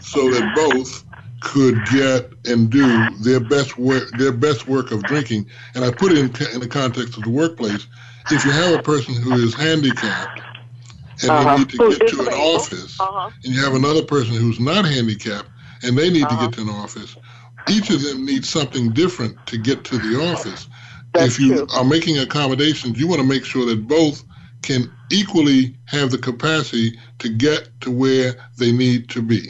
[0.00, 1.04] so that both
[1.40, 5.46] could get and do their best work, their best work of drinking.
[5.74, 7.86] And I put it in, in the context of the workplace.
[8.30, 10.40] If you have a person who is handicapped
[11.22, 11.52] and uh-huh.
[11.52, 13.30] they need to get to an office, uh-huh.
[13.44, 15.48] and you have another person who's not handicapped
[15.82, 16.36] and they need uh-huh.
[16.36, 16.70] to get uh-huh.
[16.72, 17.16] to an office,
[17.68, 20.68] each of them needs something different to get to the office.
[21.12, 21.66] That's if you true.
[21.74, 24.24] are making accommodations, you want to make sure that both
[24.62, 29.48] can equally have the capacity to get to where they need to be.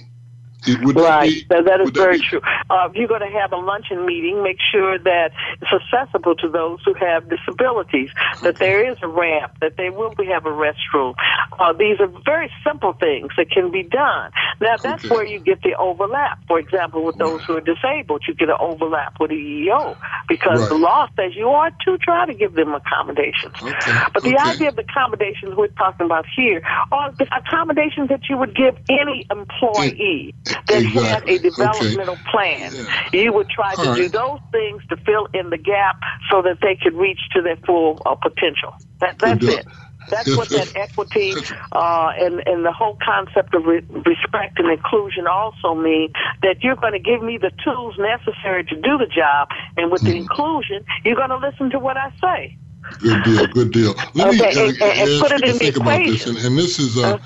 [0.67, 2.41] Would Right, be- that, that is that very be- true.
[2.69, 6.49] Uh, if you're going to have a luncheon meeting, make sure that it's accessible to
[6.49, 8.11] those who have disabilities,
[8.43, 11.15] that there is a ramp, that they will be, have a restroom.
[11.59, 14.31] Uh, these are very simple things that can be done.
[14.61, 15.09] Now, that's Okay.
[15.09, 16.39] where you get the overlap.
[16.47, 19.97] For example, with those who are disabled, you get an overlap with the EEO
[20.29, 23.55] because the law says you are to try to give them accommodations.
[23.63, 24.51] Okay, But the okay.
[24.51, 28.77] idea of the accommodations we're talking about here are the accommodations that you would give
[28.91, 30.35] any employee
[30.69, 31.03] that Exactly.
[31.05, 31.39] had a Okay.
[31.39, 32.73] developmental plan.
[32.75, 32.85] Yeah.
[33.13, 35.97] You would try to All do those things to fill in the gap
[36.31, 38.73] so that they could reach to their full uh, potential.
[39.01, 39.67] That, that's it.
[40.09, 41.37] That's what that equity
[41.73, 46.09] uh, and and the whole concept of re- respect and inclusion also mean
[46.43, 50.03] that you're going to give me the tools necessary to do the job, and with
[50.03, 50.17] the Mm.
[50.23, 52.57] inclusion, you're going to listen to what I say.
[52.99, 53.95] Good deal, good deal.
[54.15, 56.23] Let me Okay, uh, and- and- and ask put it in the think about this,
[56.27, 56.37] equation.
[56.37, 57.19] and, and this is, uh,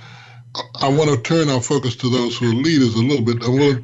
[0.81, 3.43] I want to turn our focus to those who are leaders a little bit.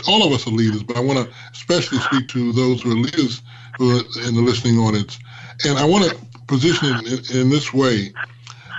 [0.08, 2.94] All of us are leaders, but I want to especially speak to those who are
[2.94, 3.42] leaders
[3.78, 5.18] who are in the listening audience.
[5.66, 8.12] And I want to position it in, in this way.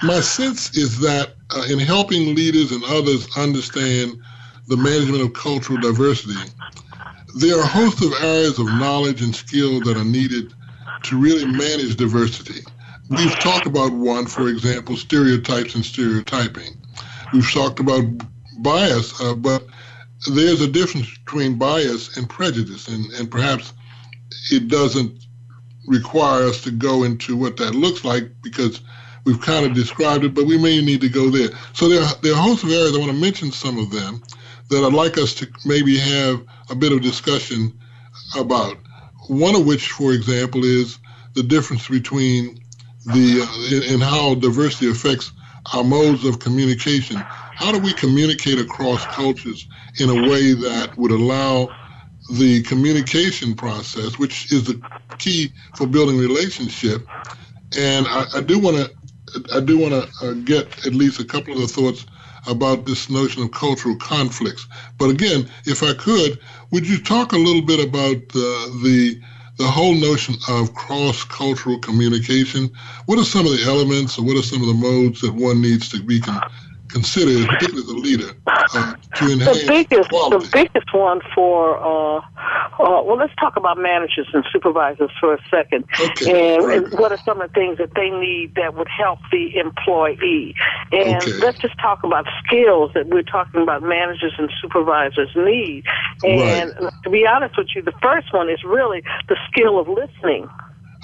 [0.03, 4.19] My sense is that uh, in helping leaders and others understand
[4.67, 6.39] the management of cultural diversity,
[7.35, 10.53] there are a host of areas of knowledge and skill that are needed
[11.03, 12.61] to really manage diversity.
[13.09, 16.80] We've talked about one, for example, stereotypes and stereotyping.
[17.33, 18.03] We've talked about
[18.59, 19.65] bias, uh, but
[20.31, 23.73] there's a difference between bias and prejudice, and, and perhaps
[24.51, 25.25] it doesn't
[25.87, 28.81] require us to go into what that looks like because
[29.25, 31.49] we've kind of described it, but we may need to go there.
[31.73, 33.91] So there, are- there are a host of areas, I want to mention some of
[33.91, 34.21] them,
[34.69, 37.77] that I'd like us to maybe have a bit of discussion
[38.37, 38.77] about.
[39.27, 40.97] One of which, for example, is
[41.33, 42.59] the difference between
[43.05, 45.31] the uh, in how diversity affects
[45.73, 47.17] our modes of communication.
[47.55, 49.67] How do we communicate across cultures
[49.99, 51.69] in a way that would allow
[52.31, 54.81] the communication process, which is the
[55.17, 57.07] key for building relationship?
[57.77, 58.91] And I, do want to
[59.55, 62.05] I do want to uh, get at least a couple of the thoughts
[62.47, 64.67] about this notion of cultural conflicts.
[64.97, 66.39] But again, if I could,
[66.71, 69.21] would you talk a little bit about uh, the
[69.57, 72.69] the whole notion of cross-cultural communication?
[73.05, 75.61] What are some of the elements, or what are some of the modes that one
[75.61, 76.49] needs to be con-
[76.91, 80.37] considered, particularly as a leader, uh, to enhance the biggest quality?
[80.37, 85.39] the biggest one for uh, uh, well let's talk about managers and supervisors for a
[85.49, 86.83] second Okay, and, right.
[86.83, 90.55] and what are some of the things that they need that would help the employee
[90.91, 91.37] and Okay.
[91.39, 95.83] let's just talk about skills that we're talking about managers and supervisors need
[96.23, 96.73] and
[97.03, 100.47] to be honest with you the first one is really the skill of listening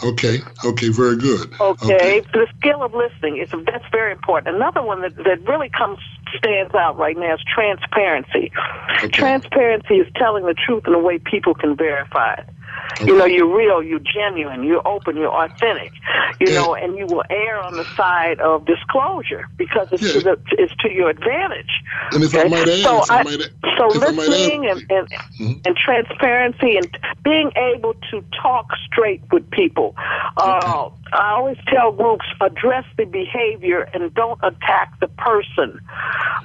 [0.03, 1.53] Okay, okay, very good.
[1.59, 4.55] Okay, the skill of listening is that's very important.
[4.55, 5.97] Another one that, that really comes
[6.37, 8.51] stands out right now is transparency.
[8.97, 9.07] Okay.
[9.09, 12.49] Transparency is telling the truth in a way people can verify it.
[13.05, 15.91] You know, you're real, you're genuine, you're open, you're authentic.
[16.39, 16.61] You Yeah.
[16.61, 20.73] know, and you will err on the side of disclosure because it's to the it's
[20.77, 21.69] to your advantage.
[22.11, 22.49] And if I Okay?
[22.49, 25.07] might add, so I I- might add- so I listening add- and, and
[25.39, 25.67] Mhm.
[25.67, 29.95] and transparency and being able to talk straight with people.
[30.37, 35.79] Uh, I always tell groups address the behavior and don't attack the person.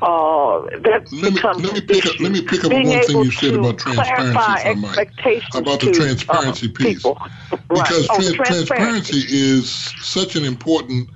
[0.02, 3.02] Uh, that Let me, becomes let me pick up let me pick up Being one
[3.02, 6.76] thing you said about transparency, clarify if I might, expectations about the to, transparency uh,
[6.76, 6.96] piece.
[6.96, 7.18] people.
[7.68, 8.66] Because oh, tran- transparency.
[8.66, 9.70] transparency is
[10.02, 11.08] such an important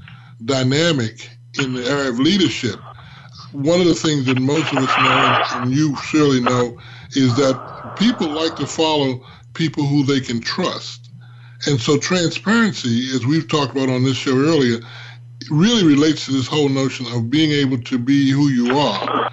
[0.45, 2.77] dynamic in the area of leadership.
[3.53, 6.79] One of the things that most of us know, and you surely know,
[7.13, 9.25] is that people like to follow
[9.55, 11.11] people who they can trust.
[11.67, 14.79] And so transparency, as we've talked about on this show earlier,
[15.51, 19.31] really relates to this whole notion of being able to be who you are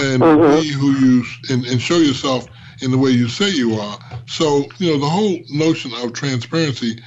[0.00, 2.46] and be who you and, and show yourself
[2.80, 3.98] in the way you say you are.
[4.26, 7.00] So, you know, the whole notion of transparency,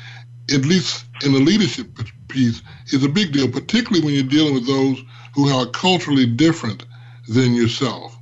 [0.53, 1.87] at least in the leadership
[2.27, 5.03] piece, is a big deal, particularly when you're dealing with those
[5.33, 6.85] who are culturally different
[7.27, 8.17] than yourself.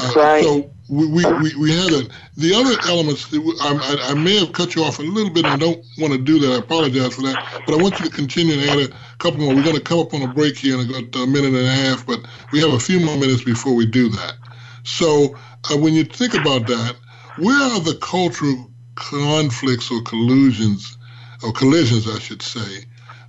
[0.00, 0.42] Uh, Right.
[0.42, 4.38] So we, we, we, we had a, the other elements, that I, I, I may
[4.38, 6.52] have cut you off a little bit I don't want to do that.
[6.52, 7.62] I apologize for that.
[7.66, 9.54] But I want you to continue and add a couple more.
[9.54, 11.70] We're going to come up on a break here in about a minute and a
[11.72, 12.20] half, but
[12.52, 14.34] we have a few more minutes before we do that.
[14.84, 15.36] So
[15.70, 16.96] uh, when you think about that,
[17.38, 20.96] where are the cultural conflicts or collusions,
[21.42, 22.84] or collisions, I should say,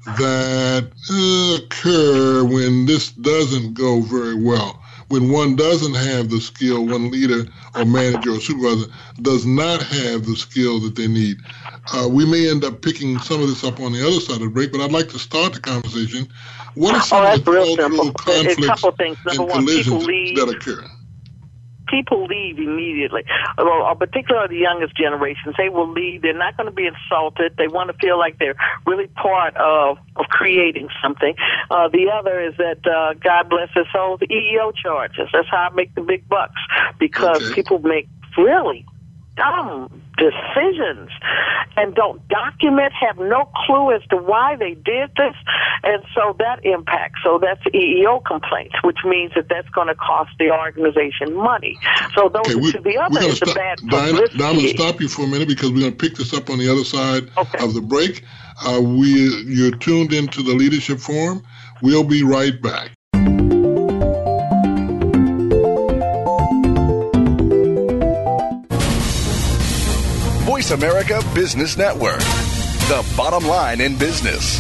[0.06, 4.82] that uh, occur when this doesn't go very well?
[5.10, 7.46] when one doesn't have the skill, one leader
[7.76, 8.92] or manager or supervisor
[9.22, 11.38] does not have the skill that they need.
[11.94, 14.42] Uh, we may end up picking some of this up on the other side of
[14.42, 16.28] the break, but I'd like to start the conversation.
[16.76, 18.58] What are some oh, of the cultural conflicts
[19.26, 20.86] and collisions that occur?
[21.88, 23.24] People leave immediately,
[23.58, 25.56] or, particularly the youngest generations.
[25.58, 26.22] They will leave.
[26.22, 27.56] They're not going to be insulted.
[27.58, 31.36] They want to feel like they're really part of of creating something.
[31.70, 35.30] Uh, the other is that uh, God bless his soul, the EEO charges.
[35.32, 36.60] That's how I make the big bucks
[37.00, 37.56] because okay.
[37.56, 38.08] people make
[38.38, 38.86] really
[39.38, 41.10] dumb decisions
[41.78, 45.36] and don't document, have no clue as to why they did this.
[45.84, 47.22] And so that impacts.
[47.24, 51.78] So that's EEO complaints, which means that that's going to cost the organization money.
[52.16, 55.00] So those okay, we, are the other is the bad Diana, I'm going to stop
[55.00, 57.30] you for a minute because we're going to pick this up on the other side
[57.38, 57.64] okay.
[57.64, 58.24] of the break.
[58.66, 59.10] Uh, we
[59.46, 61.44] You're tuned into the Leadership Forum.
[61.84, 62.97] We'll be right back.
[70.68, 72.20] Voice America Business Network,
[72.90, 74.60] the bottom line in business.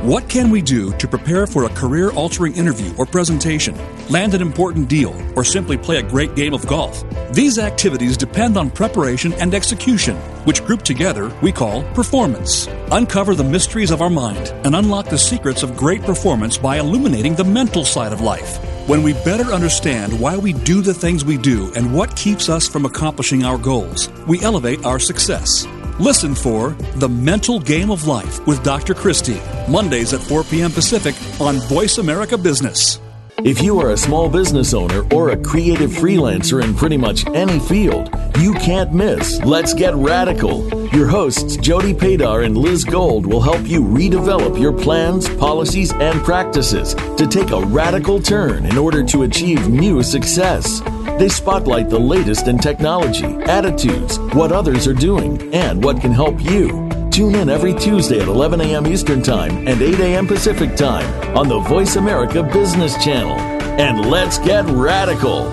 [0.00, 3.76] What can we do to prepare for a career altering interview or presentation,
[4.08, 7.04] land an important deal, or simply play a great game of golf?
[7.30, 10.16] These activities depend on preparation and execution,
[10.46, 12.68] which grouped together we call performance.
[12.90, 17.34] Uncover the mysteries of our mind and unlock the secrets of great performance by illuminating
[17.34, 18.58] the mental side of life.
[18.88, 22.66] When we better understand why we do the things we do and what keeps us
[22.66, 25.66] from accomplishing our goals, we elevate our success.
[26.00, 28.94] Listen for The Mental Game of Life with Dr.
[28.94, 30.70] Christie, Mondays at 4 p.m.
[30.70, 32.98] Pacific on Voice America Business.
[33.44, 37.60] If you are a small business owner or a creative freelancer in pretty much any
[37.60, 38.10] field,
[38.40, 40.68] you can't miss Let's Get Radical.
[40.88, 46.20] Your hosts, Jody Paydar and Liz Gold, will help you redevelop your plans, policies, and
[46.24, 50.80] practices to take a radical turn in order to achieve new success.
[51.20, 56.42] They spotlight the latest in technology, attitudes, what others are doing, and what can help
[56.42, 56.88] you.
[57.18, 58.86] Tune in every Tuesday at 11 a.m.
[58.86, 60.24] Eastern Time and 8 a.m.
[60.28, 63.36] Pacific Time on the Voice America Business Channel.
[63.80, 65.48] And let's get radical.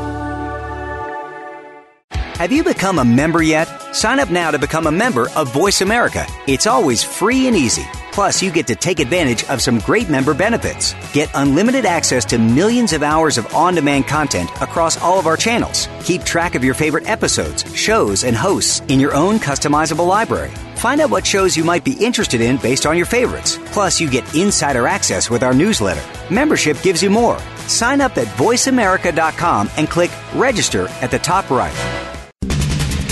[2.12, 3.66] Have you become a member yet?
[3.96, 6.28] Sign up now to become a member of Voice America.
[6.46, 7.88] It's always free and easy.
[8.12, 10.94] Plus, you get to take advantage of some great member benefits.
[11.14, 15.36] Get unlimited access to millions of hours of on demand content across all of our
[15.36, 15.88] channels.
[16.04, 20.54] Keep track of your favorite episodes, shows, and hosts in your own customizable library.
[20.86, 23.58] Find out what shows you might be interested in based on your favorites.
[23.72, 26.04] Plus, you get insider access with our newsletter.
[26.32, 27.40] Membership gives you more.
[27.66, 31.74] Sign up at voiceamerica.com and click register at the top right.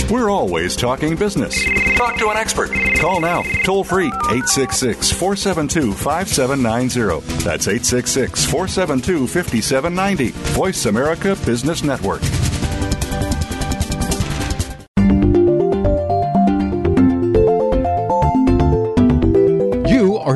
[0.08, 1.60] We're always talking business.
[1.96, 2.70] Talk to an expert.
[3.00, 7.26] Call now, toll free, 866 472 5790.
[7.42, 10.28] That's 866 472 5790.
[10.54, 12.22] Voice America Business Network.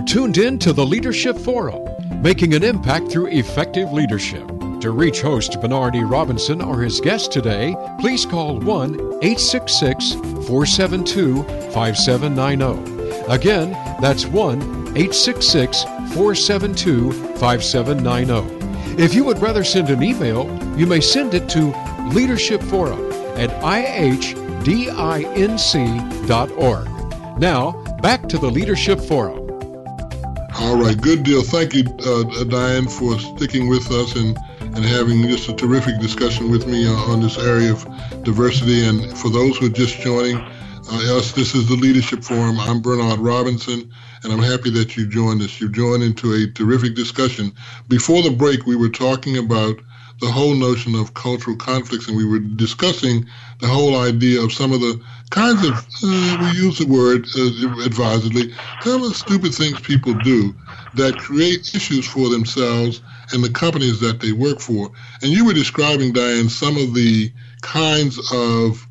[0.09, 1.87] Tuned in to the Leadership Forum,
[2.23, 4.47] making an impact through effective leadership.
[4.81, 6.03] To reach host Bernard E.
[6.03, 11.43] Robinson or his guest today, please call 1 866 472
[11.73, 13.31] 5790.
[13.31, 14.63] Again, that's 1
[14.97, 15.83] 866
[16.15, 19.03] 472 5790.
[19.03, 20.47] If you would rather send an email,
[20.79, 21.75] you may send it to
[22.15, 24.69] Leadership Forum at ihdinc.org.
[27.39, 29.48] Now, back to the Leadership Forum.
[30.61, 31.43] All right, good deal.
[31.43, 36.51] Thank you, uh, Diane, for sticking with us and, and having just a terrific discussion
[36.51, 37.85] with me on, on this area of
[38.25, 38.85] diversity.
[38.85, 42.59] And for those who are just joining uh, us, this is the Leadership Forum.
[42.59, 43.89] I'm Bernard Robinson,
[44.25, 45.61] and I'm happy that you joined us.
[45.61, 47.53] You joined into a terrific discussion.
[47.87, 49.79] Before the break, we were talking about
[50.21, 53.25] the whole notion of cultural conflicts, and we were discussing
[53.61, 55.01] the whole idea of some of the
[55.31, 58.53] kinds of, uh, we use the word uh, advisedly,
[58.83, 60.55] some of stupid things people do
[60.95, 63.01] that create issues for themselves
[63.33, 64.91] and the companies that they work for.
[65.23, 68.87] And you were describing, Diane, some of the kinds of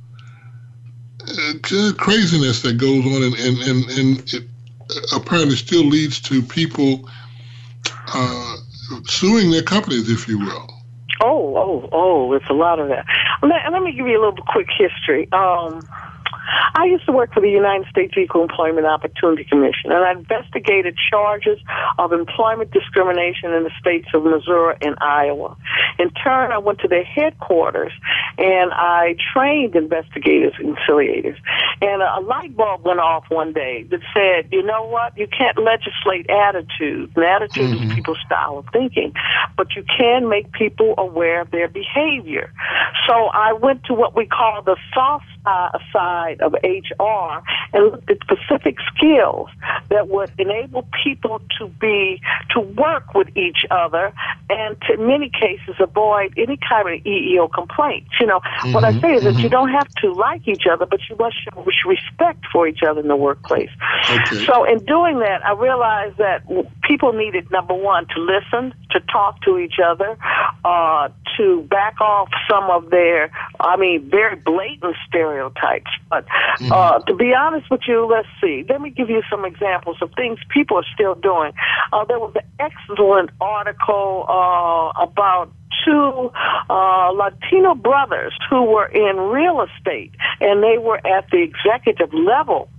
[1.28, 4.43] uh, craziness that goes on, and, and, and, and it
[5.13, 7.09] apparently still leads to people
[8.13, 8.55] uh,
[9.07, 10.76] suing their companies, if you will.
[11.22, 13.05] Oh, oh, oh, it's a lot of that.
[13.41, 15.28] Let, let me give you a little quick history.
[15.32, 15.82] Um,
[16.76, 20.95] I used to work for the United States Equal Employment Opportunity Commission, and I investigated
[21.09, 21.59] charges
[21.97, 25.57] of employment discrimination in the states of Missouri and Iowa.
[25.99, 27.91] In turn, I went to their headquarters
[28.37, 31.37] and I trained investigators and conciliators.
[31.81, 35.17] And a light bulb went off one day that said, you know what?
[35.17, 37.11] You can't legislate attitude.
[37.15, 37.89] And attitude mm-hmm.
[37.89, 39.13] is people's style of thinking.
[39.55, 42.51] But you can make people aware of their behavior.
[43.07, 45.25] So I went to what we call the soft
[45.93, 47.43] side of HR
[47.73, 49.49] and looked at specific skills
[49.89, 52.21] that would enable people to be
[52.51, 54.13] to work with each other
[54.49, 58.09] and to, in many cases avoid any kind of EEO complaints.
[58.19, 59.33] You know, mm-hmm, what I mm-hmm, say is mm-hmm.
[59.33, 59.53] that you mm-hmm.
[59.53, 63.07] don't have to like each other, but you must show respect for each other in
[63.07, 63.69] the workplace.
[64.09, 64.45] Okay.
[64.45, 66.43] So in doing that, I realized that
[66.83, 70.17] people needed number one to listen, to talk to each other,
[70.63, 75.36] uh, to back off some of their, I mean, very blatant stereotypes.
[76.09, 76.71] But mm-hmm.
[76.71, 78.65] uh, to be honest with you, let's see.
[78.67, 81.53] Let me give you some examples of things people are still doing.
[81.93, 85.51] Uh, there was an excellent article uh, about
[85.85, 86.31] two
[86.69, 90.11] uh, Latino brothers who were in real estate,
[90.41, 92.69] and they were at the executive level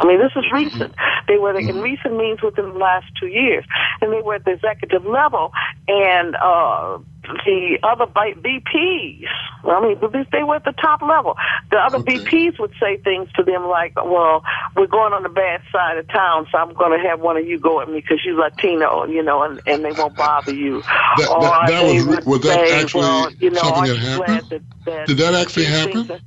[0.00, 0.94] I mean, this is recent.
[1.26, 3.64] They were in recent means within the last two years,
[4.00, 5.52] and they were at the executive level,
[5.88, 6.98] and uh,
[7.44, 9.26] the other VPs,
[9.64, 11.36] I mean, they were at the top level.
[11.70, 12.18] The other okay.
[12.18, 14.42] VPs would say things to them like, "Well,
[14.76, 17.46] we're going on the bad side of town, so I'm going to have one of
[17.46, 20.80] you go at me because you're Latino, you know, and, and they won't bother you."
[20.82, 24.64] that, that, that was, was that say, actually well, you know, something that happened?
[24.84, 26.20] That Did that actually happen?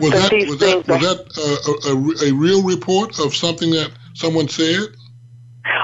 [0.00, 3.90] Was that was that was that uh, a, a, a real report of something that
[4.14, 4.88] someone said?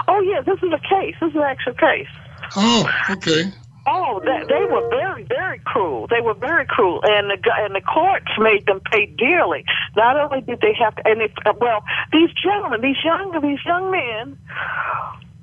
[0.09, 1.15] Oh yeah, this is a case.
[1.21, 2.09] This is an actual case.
[2.57, 3.53] Oh, okay.
[3.89, 6.09] Oh, they, they were very, very cruel.
[6.09, 9.65] They were very cruel, and the and the courts made them pay dearly.
[9.95, 13.93] Not only did they have to, and if well, these gentlemen, these young, these young
[13.93, 14.39] men,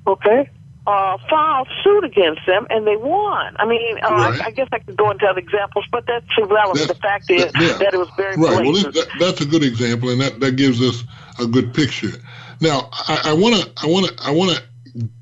[0.06, 0.50] okay,
[0.86, 3.56] uh, filed suit against them, and they won.
[3.58, 4.42] I mean, uh, right.
[4.42, 6.86] I, I, guess I could go into other examples, but that's irrelevant.
[6.86, 7.78] That's, the fact is that, yeah.
[7.78, 8.64] that it was very right.
[8.64, 11.02] Well, that, that's a good example, and that, that gives us
[11.38, 12.12] a good picture.
[12.60, 14.62] Now, I want to, I want to, I want to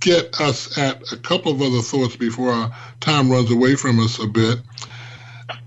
[0.00, 4.18] get us at a couple of other thoughts before our time runs away from us
[4.18, 4.58] a bit.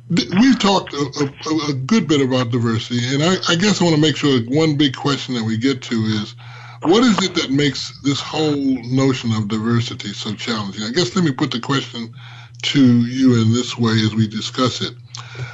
[0.09, 3.95] We've talked a, a, a good bit about diversity, and I, I guess I want
[3.95, 6.35] to make sure one big question that we get to is
[6.83, 10.83] what is it that makes this whole notion of diversity so challenging?
[10.83, 12.13] I guess let me put the question
[12.61, 14.93] to you in this way as we discuss it.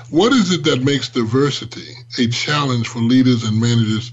[0.09, 4.11] What is it that makes diversity a challenge for leaders and managers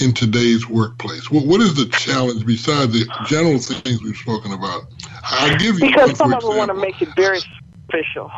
[0.00, 1.30] in today's workplace?
[1.30, 4.84] What, what is the challenge besides the general things we've spoken about?
[5.22, 7.40] I'll give you because some of them want to make it very
[7.88, 8.30] official.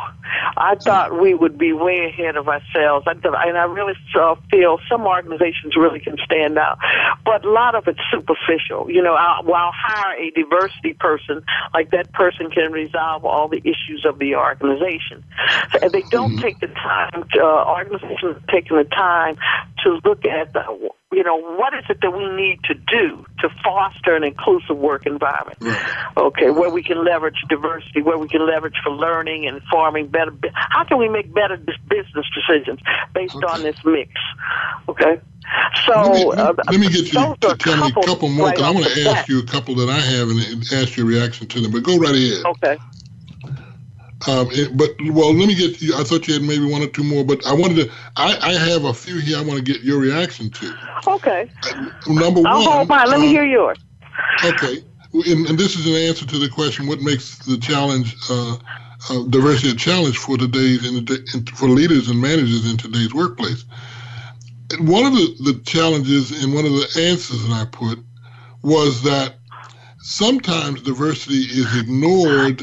[0.56, 3.06] I thought we would be way ahead of ourselves.
[3.06, 6.78] I, and I really uh, feel some organizations really can stand out,
[7.24, 8.90] but a lot of it's superficial.
[8.90, 11.44] You know, I'll, I'll hire a diversity person,
[11.74, 15.24] like that person can resolve all the issues of the organization.
[15.80, 16.40] And they don't mm-hmm.
[16.40, 17.24] take the time.
[17.34, 19.36] To, uh, organizations taking the time
[19.84, 23.48] to look at the you know, what is it that we need to do to
[23.64, 25.58] foster an inclusive work environment?
[26.16, 30.34] Okay, where we can leverage diversity, where we can leverage for learning and forming better.
[30.52, 32.80] How can we make better business decisions
[33.14, 33.46] based okay.
[33.46, 34.12] on this mix?
[34.88, 35.20] Okay.
[35.86, 38.48] So let me, let, uh, let me get you to tell me a couple more.
[38.48, 41.06] Right I want to ask you a couple that I have and, and ask your
[41.06, 41.72] reaction to them.
[41.72, 42.44] But go right ahead.
[42.44, 42.76] Okay.
[44.26, 45.94] Um, it, but well, let me get you.
[45.94, 47.92] I thought you had maybe one or two more, but I wanted to.
[48.16, 49.38] I, I have a few here.
[49.38, 50.74] I want to get your reaction to.
[51.06, 51.48] Okay.
[51.64, 52.88] Uh, number I'll one.
[52.88, 53.06] Hold on.
[53.06, 53.78] Let um, me hear yours.
[54.44, 54.78] Okay,
[55.12, 58.56] and, and, this is an answer to the question: What makes the challenge, uh,
[59.08, 63.64] uh, diversity, a challenge for today's in in, for leaders and managers in today's workplace?
[64.80, 68.00] One of the, the challenges and one of the answers that I put
[68.62, 69.36] was that
[69.98, 72.62] sometimes diversity is ignored,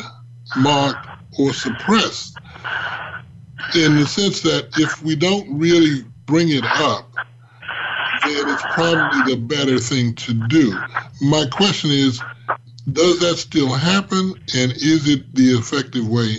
[0.55, 1.07] marked,
[1.37, 2.37] or suppressed
[3.75, 7.11] in the sense that if we don't really bring it up,
[8.23, 10.77] then it's probably the better thing to do.
[11.21, 12.21] My question is,
[12.91, 16.37] does that still happen, and is it the effective way?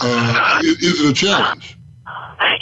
[0.00, 1.76] Uh, is it a challenge?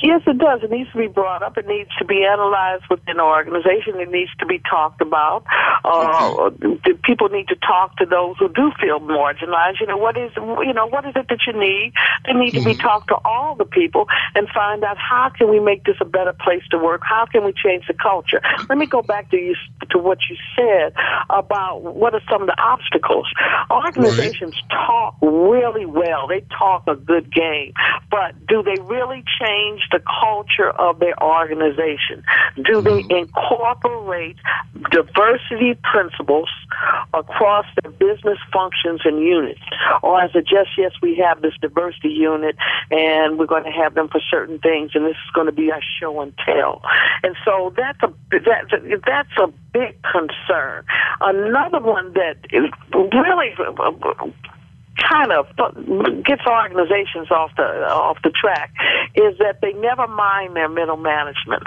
[0.03, 0.62] Yes, it does.
[0.62, 1.57] It needs to be brought up.
[1.57, 4.01] It needs to be analyzed within an organization.
[4.01, 5.45] It needs to be talked about.
[5.85, 6.93] Uh, okay.
[7.05, 9.81] People need to talk to those who do feel marginalized.
[9.81, 11.93] You know, what is you know what is it that you need?
[12.27, 12.59] They need mm-hmm.
[12.59, 12.81] to be mm-hmm.
[12.81, 16.33] talked to all the people and find out how can we make this a better
[16.33, 17.03] place to work?
[17.05, 18.41] How can we change the culture?
[18.68, 19.55] Let me go back to you
[19.91, 20.95] to what you said
[21.31, 23.27] about what are some of the obstacles.
[23.70, 24.87] Organizations right.
[24.87, 26.27] talk really well.
[26.27, 27.73] They talk a good game,
[28.11, 29.62] but do they really change?
[29.63, 32.23] Change the culture of their organization?
[32.57, 33.29] Do they mm-hmm.
[33.29, 34.37] incorporate
[34.91, 36.49] diversity principles
[37.15, 39.61] across their business functions and units?
[40.03, 42.57] Or is it just, yes, we have this diversity unit
[42.91, 45.71] and we're going to have them for certain things and this is going to be
[45.71, 46.83] our show and tell?
[47.23, 50.85] And so that's a, that, that's a big concern.
[51.21, 52.37] Another one that
[52.93, 53.55] really
[55.09, 55.46] kind of
[56.24, 58.72] gets organizations off the off the track
[59.14, 61.64] is that they never mind their middle management.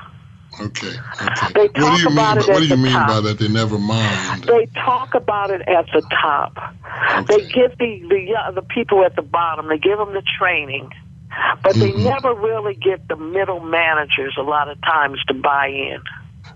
[0.62, 0.88] Okay.
[0.88, 1.54] okay.
[1.54, 2.48] They talk what do you about mean?
[2.48, 3.08] By, what do you mean top.
[3.10, 3.40] by that?
[3.40, 4.44] They never mind.
[4.46, 6.58] They talk about it at the top.
[7.18, 7.26] Okay.
[7.28, 9.68] They give the the the people at the bottom.
[9.68, 10.92] They give them the training,
[11.62, 12.04] but they mm-hmm.
[12.04, 16.02] never really get the middle managers a lot of times to buy in.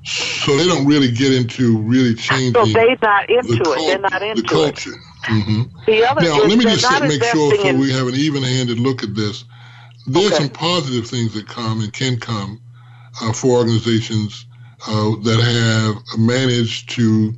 [0.06, 2.54] So they don't really get into really changing.
[2.54, 3.88] So they're not into the it.
[3.88, 4.92] they're not into the culture.
[4.92, 5.00] it.
[5.24, 5.64] Mm-hmm.
[5.86, 9.16] The other now, let me just make sure so we have an even-handed look at
[9.16, 9.44] this.
[10.08, 10.36] There's okay.
[10.36, 12.62] some positive things that come and can come
[13.22, 14.46] uh, for organizations
[14.88, 17.34] uh, that have managed to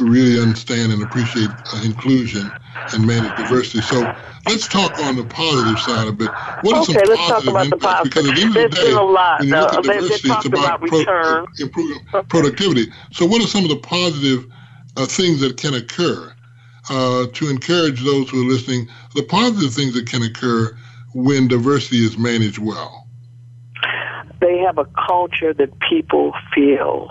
[0.00, 2.50] really understand and appreciate uh, inclusion
[2.92, 3.80] and manage diversity.
[3.80, 4.14] So
[4.46, 6.30] let's talk on the positive side of it.
[6.62, 7.70] What okay, are some let's positive talk about impacts?
[7.70, 8.04] The positive.
[8.04, 9.40] Because at the end There's of the day, a lot.
[9.40, 12.92] when you look at diversity, it's about, about pro- improving productivity.
[13.12, 14.46] So what are some of the positive
[14.96, 16.32] uh, things that can occur
[16.90, 20.76] uh, to encourage those who are listening, the positive things that can occur
[21.14, 23.06] when diversity is managed well?
[24.40, 27.10] They have a culture that people feel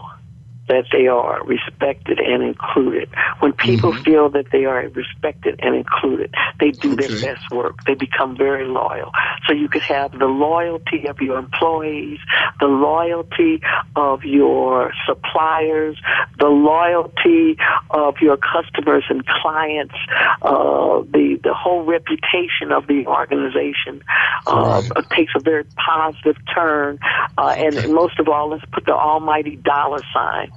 [0.68, 3.09] that they are respected and included.
[3.39, 4.03] When people mm-hmm.
[4.03, 7.07] feel that they are respected and included, they do okay.
[7.07, 7.84] their best work.
[7.86, 9.11] They become very loyal.
[9.47, 12.20] So you could have the loyalty of your employees,
[12.59, 13.61] the loyalty
[13.95, 15.97] of your suppliers,
[16.39, 17.57] the loyalty
[17.91, 19.95] of your customers and clients,
[20.41, 24.01] uh, the the whole reputation of the organization
[24.47, 25.09] uh, right.
[25.11, 26.97] takes a very positive turn.
[27.38, 30.51] Uh, and most of all, let's put the almighty dollar sign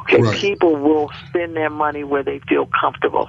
[0.00, 0.36] Okay, right.
[0.36, 3.28] people will spend their money where they feel comfortable.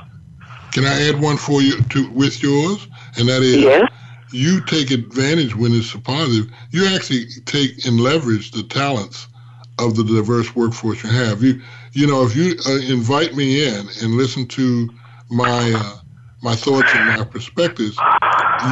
[0.72, 2.88] Can I add one for you to with yours?
[3.18, 3.88] And that is yeah.
[4.32, 6.52] you take advantage when it's a positive.
[6.72, 9.28] You actually take and leverage the talents
[9.80, 11.44] of the diverse workforce you have.
[11.44, 11.62] You
[11.94, 14.90] you know if you uh, invite me in and listen to
[15.30, 15.98] my uh,
[16.42, 17.98] my thoughts and my perspectives,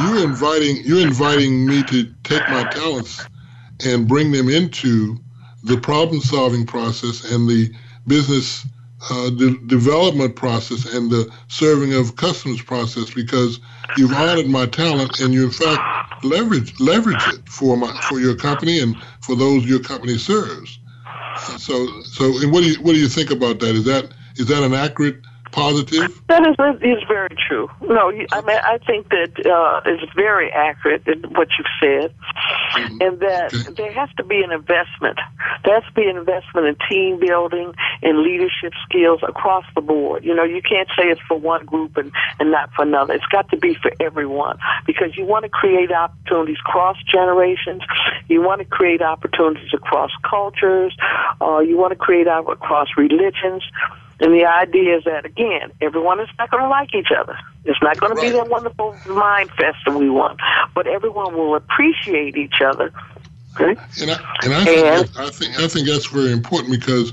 [0.02, 3.24] you're inviting you're inviting me to take my talents
[3.84, 5.18] and bring them into
[5.62, 7.72] the problem solving process and the
[8.06, 8.66] business
[9.10, 13.60] uh, de- development process and the serving of customers process because
[13.96, 18.36] you've honored my talent and you in fact leverage leverage it for my for your
[18.36, 20.78] company and for those your company serves.
[21.58, 23.74] So so and what do you what do you think about that?
[23.74, 25.20] Is that is that an accurate
[25.52, 26.20] positive?
[26.28, 27.68] That is is very true.
[27.82, 32.14] No, I mean I think that uh, is very accurate in what you've said,
[32.74, 33.00] mm-hmm.
[33.00, 33.72] and that okay.
[33.72, 35.18] there has to be an investment.
[35.64, 40.24] There has to be an investment in team building and leadership skills across the board.
[40.24, 43.14] You know, you can't say it's for one group and and not for another.
[43.14, 47.82] It's got to be for everyone because you want to create opportunities cross generations.
[48.28, 50.96] You want to create opportunities across cultures.
[51.40, 53.62] Uh, you want to create out across religions.
[54.20, 57.38] And the idea is that, again, everyone is not going to like each other.
[57.64, 60.40] It's not going to be that wonderful mind fest that we want,
[60.74, 62.92] but everyone will appreciate each other.
[63.54, 63.80] Okay?
[64.00, 67.12] And I, and I, think, and, I think I think that's very important because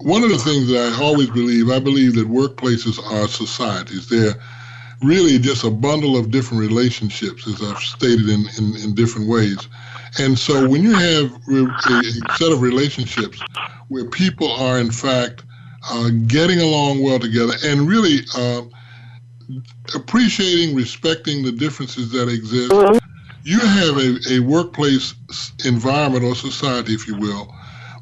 [0.00, 4.08] one of the things that I always believe, I believe that workplaces are societies.
[4.08, 4.34] They're
[5.02, 9.68] really just a bundle of different relationships, as I've stated in, in, in different ways.
[10.18, 12.02] And so when you have a
[12.36, 13.40] set of relationships
[13.88, 15.42] where people are, in fact,
[15.90, 18.62] uh, getting along well together, and really uh,
[19.94, 22.72] appreciating, respecting the differences that exist.
[22.72, 22.98] Mm-hmm.
[23.42, 25.14] You have a, a workplace
[25.64, 27.54] environment or society, if you will,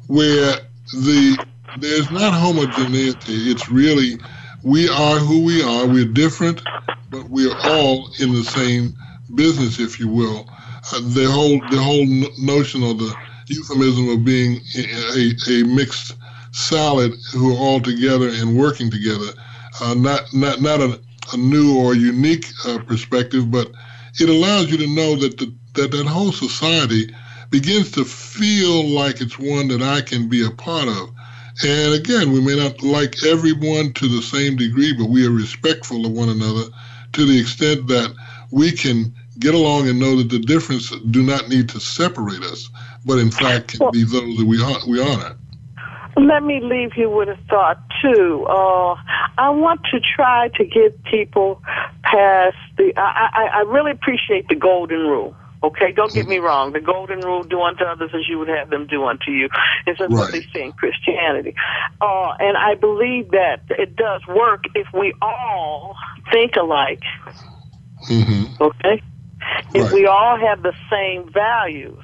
[0.07, 0.55] where
[0.93, 1.45] the
[1.79, 3.51] there's not homogeneity.
[3.51, 4.17] It's really
[4.63, 5.85] we are who we are.
[5.85, 6.61] We're different,
[7.09, 8.93] but we're all in the same
[9.35, 10.47] business, if you will.
[10.93, 12.05] Uh, the whole the whole
[12.39, 13.13] notion of the
[13.47, 16.15] euphemism of being a, a mixed
[16.53, 19.33] solid who are all together and working together.
[19.81, 20.99] Uh, not not not a,
[21.33, 23.71] a new or unique uh, perspective, but
[24.19, 27.13] it allows you to know that the, that that whole society
[27.49, 31.09] begins to feel like it's one that I can be a part of.
[31.63, 36.05] And again, we may not like everyone to the same degree, but we are respectful
[36.05, 36.63] of one another
[37.13, 38.13] to the extent that
[38.51, 42.69] we can get along and know that the differences do not need to separate us,
[43.05, 45.35] but in fact can be those that we we honor.
[46.15, 48.45] Let me leave you with a thought too.
[48.47, 48.95] Uh,
[49.37, 51.61] I want to try to get people
[52.03, 52.93] past the.
[52.97, 55.35] I, I, I really appreciate the golden rule.
[55.63, 56.73] Okay, don't get me wrong.
[56.73, 59.49] The golden rule: do unto others as you would have them do unto you.
[59.87, 60.09] Is right.
[60.09, 61.55] what they say in Christianity,
[62.01, 65.95] uh, and I believe that it does work if we all
[66.31, 67.01] think alike.
[68.07, 68.61] Mm-hmm.
[68.61, 69.01] Okay,
[69.73, 72.03] if we all have the same values.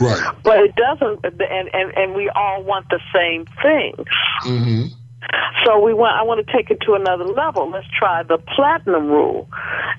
[0.00, 0.34] Right.
[0.42, 3.94] But it doesn't, and, and, and we all want the same thing.
[4.44, 4.86] Mm-hmm.
[5.64, 6.16] So we want.
[6.16, 7.70] I want to take it to another level.
[7.70, 9.48] Let's try the platinum rule,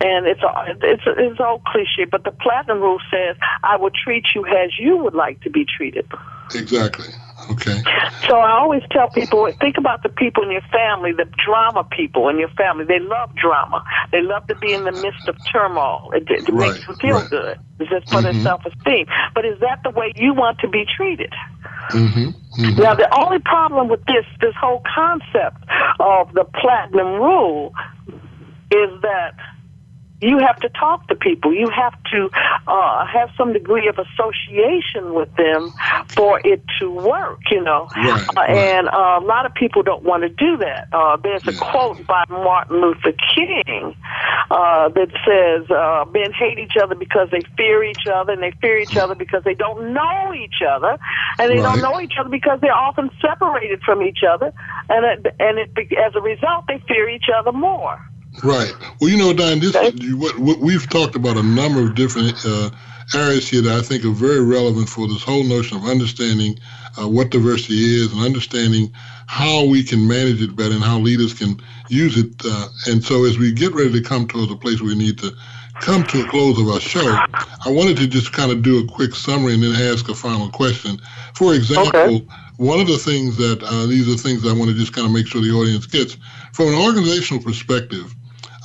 [0.02, 4.26] and it's all, it's it's all cliche, but the platinum rule says, "I will treat
[4.34, 6.08] you as you would like to be treated."
[6.56, 7.08] Exactly.
[7.50, 7.82] Okay.
[8.28, 12.30] So I always tell people, think about the people in your family, the drama people
[12.30, 12.86] in your family.
[12.86, 13.84] They love drama.
[14.12, 16.12] They love to be in the midst of turmoil.
[16.14, 17.30] It, it right, makes them feel right.
[17.30, 17.60] good.
[17.80, 18.24] It's just for mm-hmm.
[18.24, 19.08] their self-esteem.
[19.34, 21.34] But is that the way you want to be treated?
[21.90, 22.30] Mm-hmm.
[22.62, 22.82] Mm-hmm.
[22.82, 25.64] Now, the only problem with this, this whole concept
[26.00, 27.74] of the platinum rule,
[28.72, 29.36] is that
[30.22, 31.54] you have to talk to people.
[31.54, 32.30] You have to
[32.68, 35.74] uh, have some degree of association with them
[36.10, 37.90] for it to work, you know.
[37.96, 38.50] Right, uh, right.
[38.50, 40.88] And uh, a lot of people don't want to do that.
[40.94, 41.72] Uh, there's a yeah.
[41.72, 43.96] quote by Martin Luther King
[44.52, 48.52] uh, that says, uh, Men hate each other because they fear each other, and they
[48.62, 51.00] fear each other because they don't know each other,
[51.40, 51.64] and they right.
[51.64, 54.54] don't know each other because they're often separated from each other,
[54.90, 58.00] and it, and it, as a result, they fear each other more.
[58.44, 58.74] Right.
[59.00, 59.74] Well, you know, Don, this
[60.16, 62.72] what, what, we've talked about a number of different uh,
[63.14, 66.58] areas here that I think are very relevant for this whole notion of understanding
[67.00, 68.92] uh, what diversity is and understanding
[69.28, 72.34] how we can manage it better and how leaders can use it.
[72.44, 75.18] Uh, and so, as we get ready to come towards a place where we need
[75.20, 75.32] to
[75.82, 78.88] come to a close of our show, I wanted to just kind of do a
[78.88, 81.02] quick summary and then ask a final question.
[81.36, 82.28] For example, okay.
[82.58, 85.14] one of the things that uh, these are things I want to just kind of
[85.14, 86.18] make sure the audience gets
[86.54, 88.16] from an organizational perspective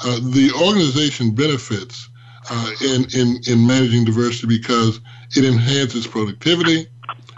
[0.05, 2.09] uh, the organization benefits
[2.51, 5.01] uh, in, in, in managing diversity because
[5.37, 6.87] it enhances productivity,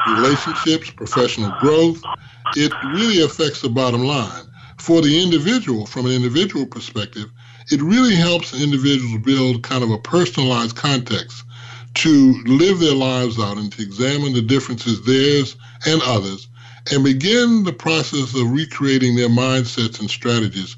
[0.07, 2.03] relationships, professional growth.
[2.57, 4.45] It really affects the bottom line.
[4.79, 7.31] For the individual, from an individual perspective,
[7.71, 11.45] it really helps individuals build kind of a personalized context
[11.95, 15.57] to live their lives out and to examine the differences, theirs
[15.87, 16.49] and others,
[16.93, 20.77] and begin the process of recreating their mindsets and strategies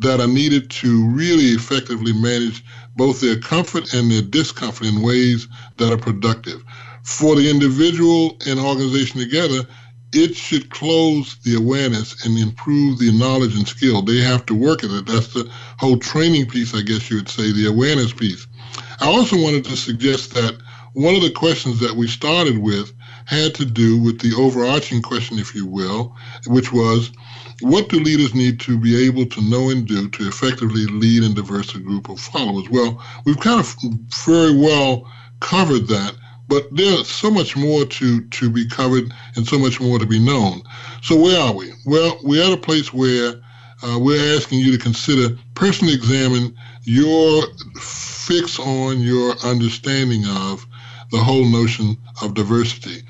[0.00, 2.64] that are needed to really effectively manage
[2.96, 5.46] both their comfort and their discomfort in ways
[5.76, 6.62] that are productive.
[7.02, 9.66] For the individual and organization together,
[10.12, 14.02] it should close the awareness and improve the knowledge and skill.
[14.02, 15.06] They have to work at it.
[15.06, 15.48] That's the
[15.78, 18.46] whole training piece, I guess you would say, the awareness piece.
[19.00, 20.58] I also wanted to suggest that
[20.94, 22.92] one of the questions that we started with
[23.30, 26.16] had to do with the overarching question, if you will,
[26.48, 27.12] which was
[27.60, 31.36] what do leaders need to be able to know and do to effectively lead and
[31.36, 32.68] diverse a group of followers?
[32.68, 33.76] Well, we've kind of
[34.24, 35.08] very well
[35.38, 36.14] covered that,
[36.48, 40.18] but there's so much more to, to be covered and so much more to be
[40.18, 40.62] known.
[41.00, 41.72] So where are we?
[41.86, 43.34] Well, we're at a place where
[43.84, 47.44] uh, we're asking you to consider, personally examine your
[47.80, 50.66] fix on your understanding of
[51.10, 53.02] the whole notion of diversity.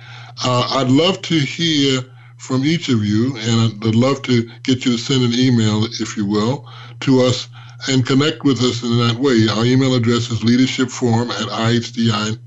[0.44, 2.02] Uh, I'd love to hear
[2.38, 6.16] from each of you, and I'd love to get you to send an email, if
[6.16, 6.66] you will,
[7.00, 7.48] to us
[7.88, 9.46] and connect with us in that way.
[9.48, 12.38] Our email address is leadershipforum at ihdinc.org.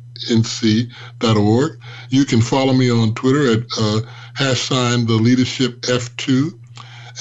[2.10, 4.02] You can follow me on Twitter at uh,
[4.36, 6.54] hash sign the leadership F2,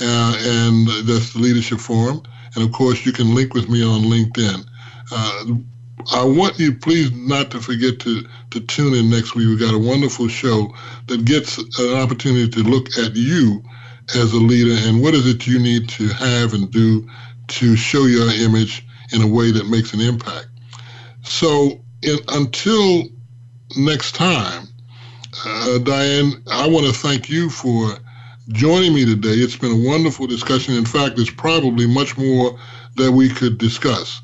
[0.01, 2.22] uh, and that's the leadership forum.
[2.55, 4.64] And of course, you can link with me on LinkedIn.
[5.11, 5.45] Uh,
[6.12, 9.49] I want you please not to forget to, to tune in next week.
[9.49, 10.74] We've got a wonderful show
[11.07, 13.62] that gets an opportunity to look at you
[14.16, 17.09] as a leader and what is it you need to have and do
[17.49, 20.49] to show your image in a way that makes an impact.
[21.22, 23.05] So in, until
[23.76, 24.68] next time,
[25.47, 27.97] uh, Diane, I want to thank you for
[28.49, 29.30] joining me today.
[29.30, 30.74] It's been a wonderful discussion.
[30.74, 32.59] In fact, there's probably much more
[32.97, 34.20] that we could discuss.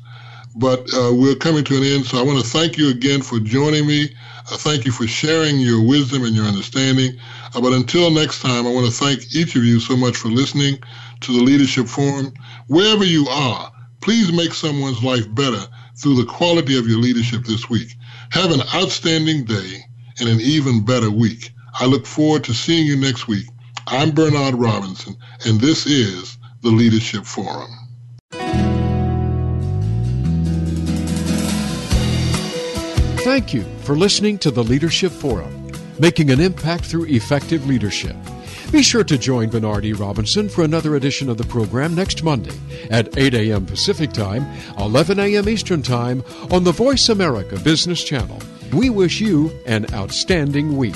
[0.55, 3.39] But uh, we're coming to an end, so I want to thank you again for
[3.39, 4.09] joining me.
[4.51, 7.17] Uh, thank you for sharing your wisdom and your understanding.
[7.55, 10.29] Uh, but until next time, I want to thank each of you so much for
[10.29, 10.79] listening
[11.21, 12.33] to the Leadership Forum.
[12.67, 13.71] Wherever you are,
[14.01, 15.61] please make someone's life better
[15.97, 17.95] through the quality of your leadership this week.
[18.31, 19.83] Have an outstanding day
[20.19, 21.51] and an even better week.
[21.79, 23.45] I look forward to seeing you next week.
[23.87, 27.71] I'm Bernard Robinson, and this is the Leadership Forum.
[33.29, 38.15] Thank you for listening to the Leadership Forum, making an impact through effective leadership.
[38.71, 39.93] Be sure to join Bernard E.
[39.93, 42.57] Robinson for another edition of the program next Monday
[42.89, 43.67] at 8 a.m.
[43.67, 44.47] Pacific Time,
[44.79, 45.47] 11 a.m.
[45.47, 48.41] Eastern Time on the Voice America Business Channel.
[48.73, 50.95] We wish you an outstanding week.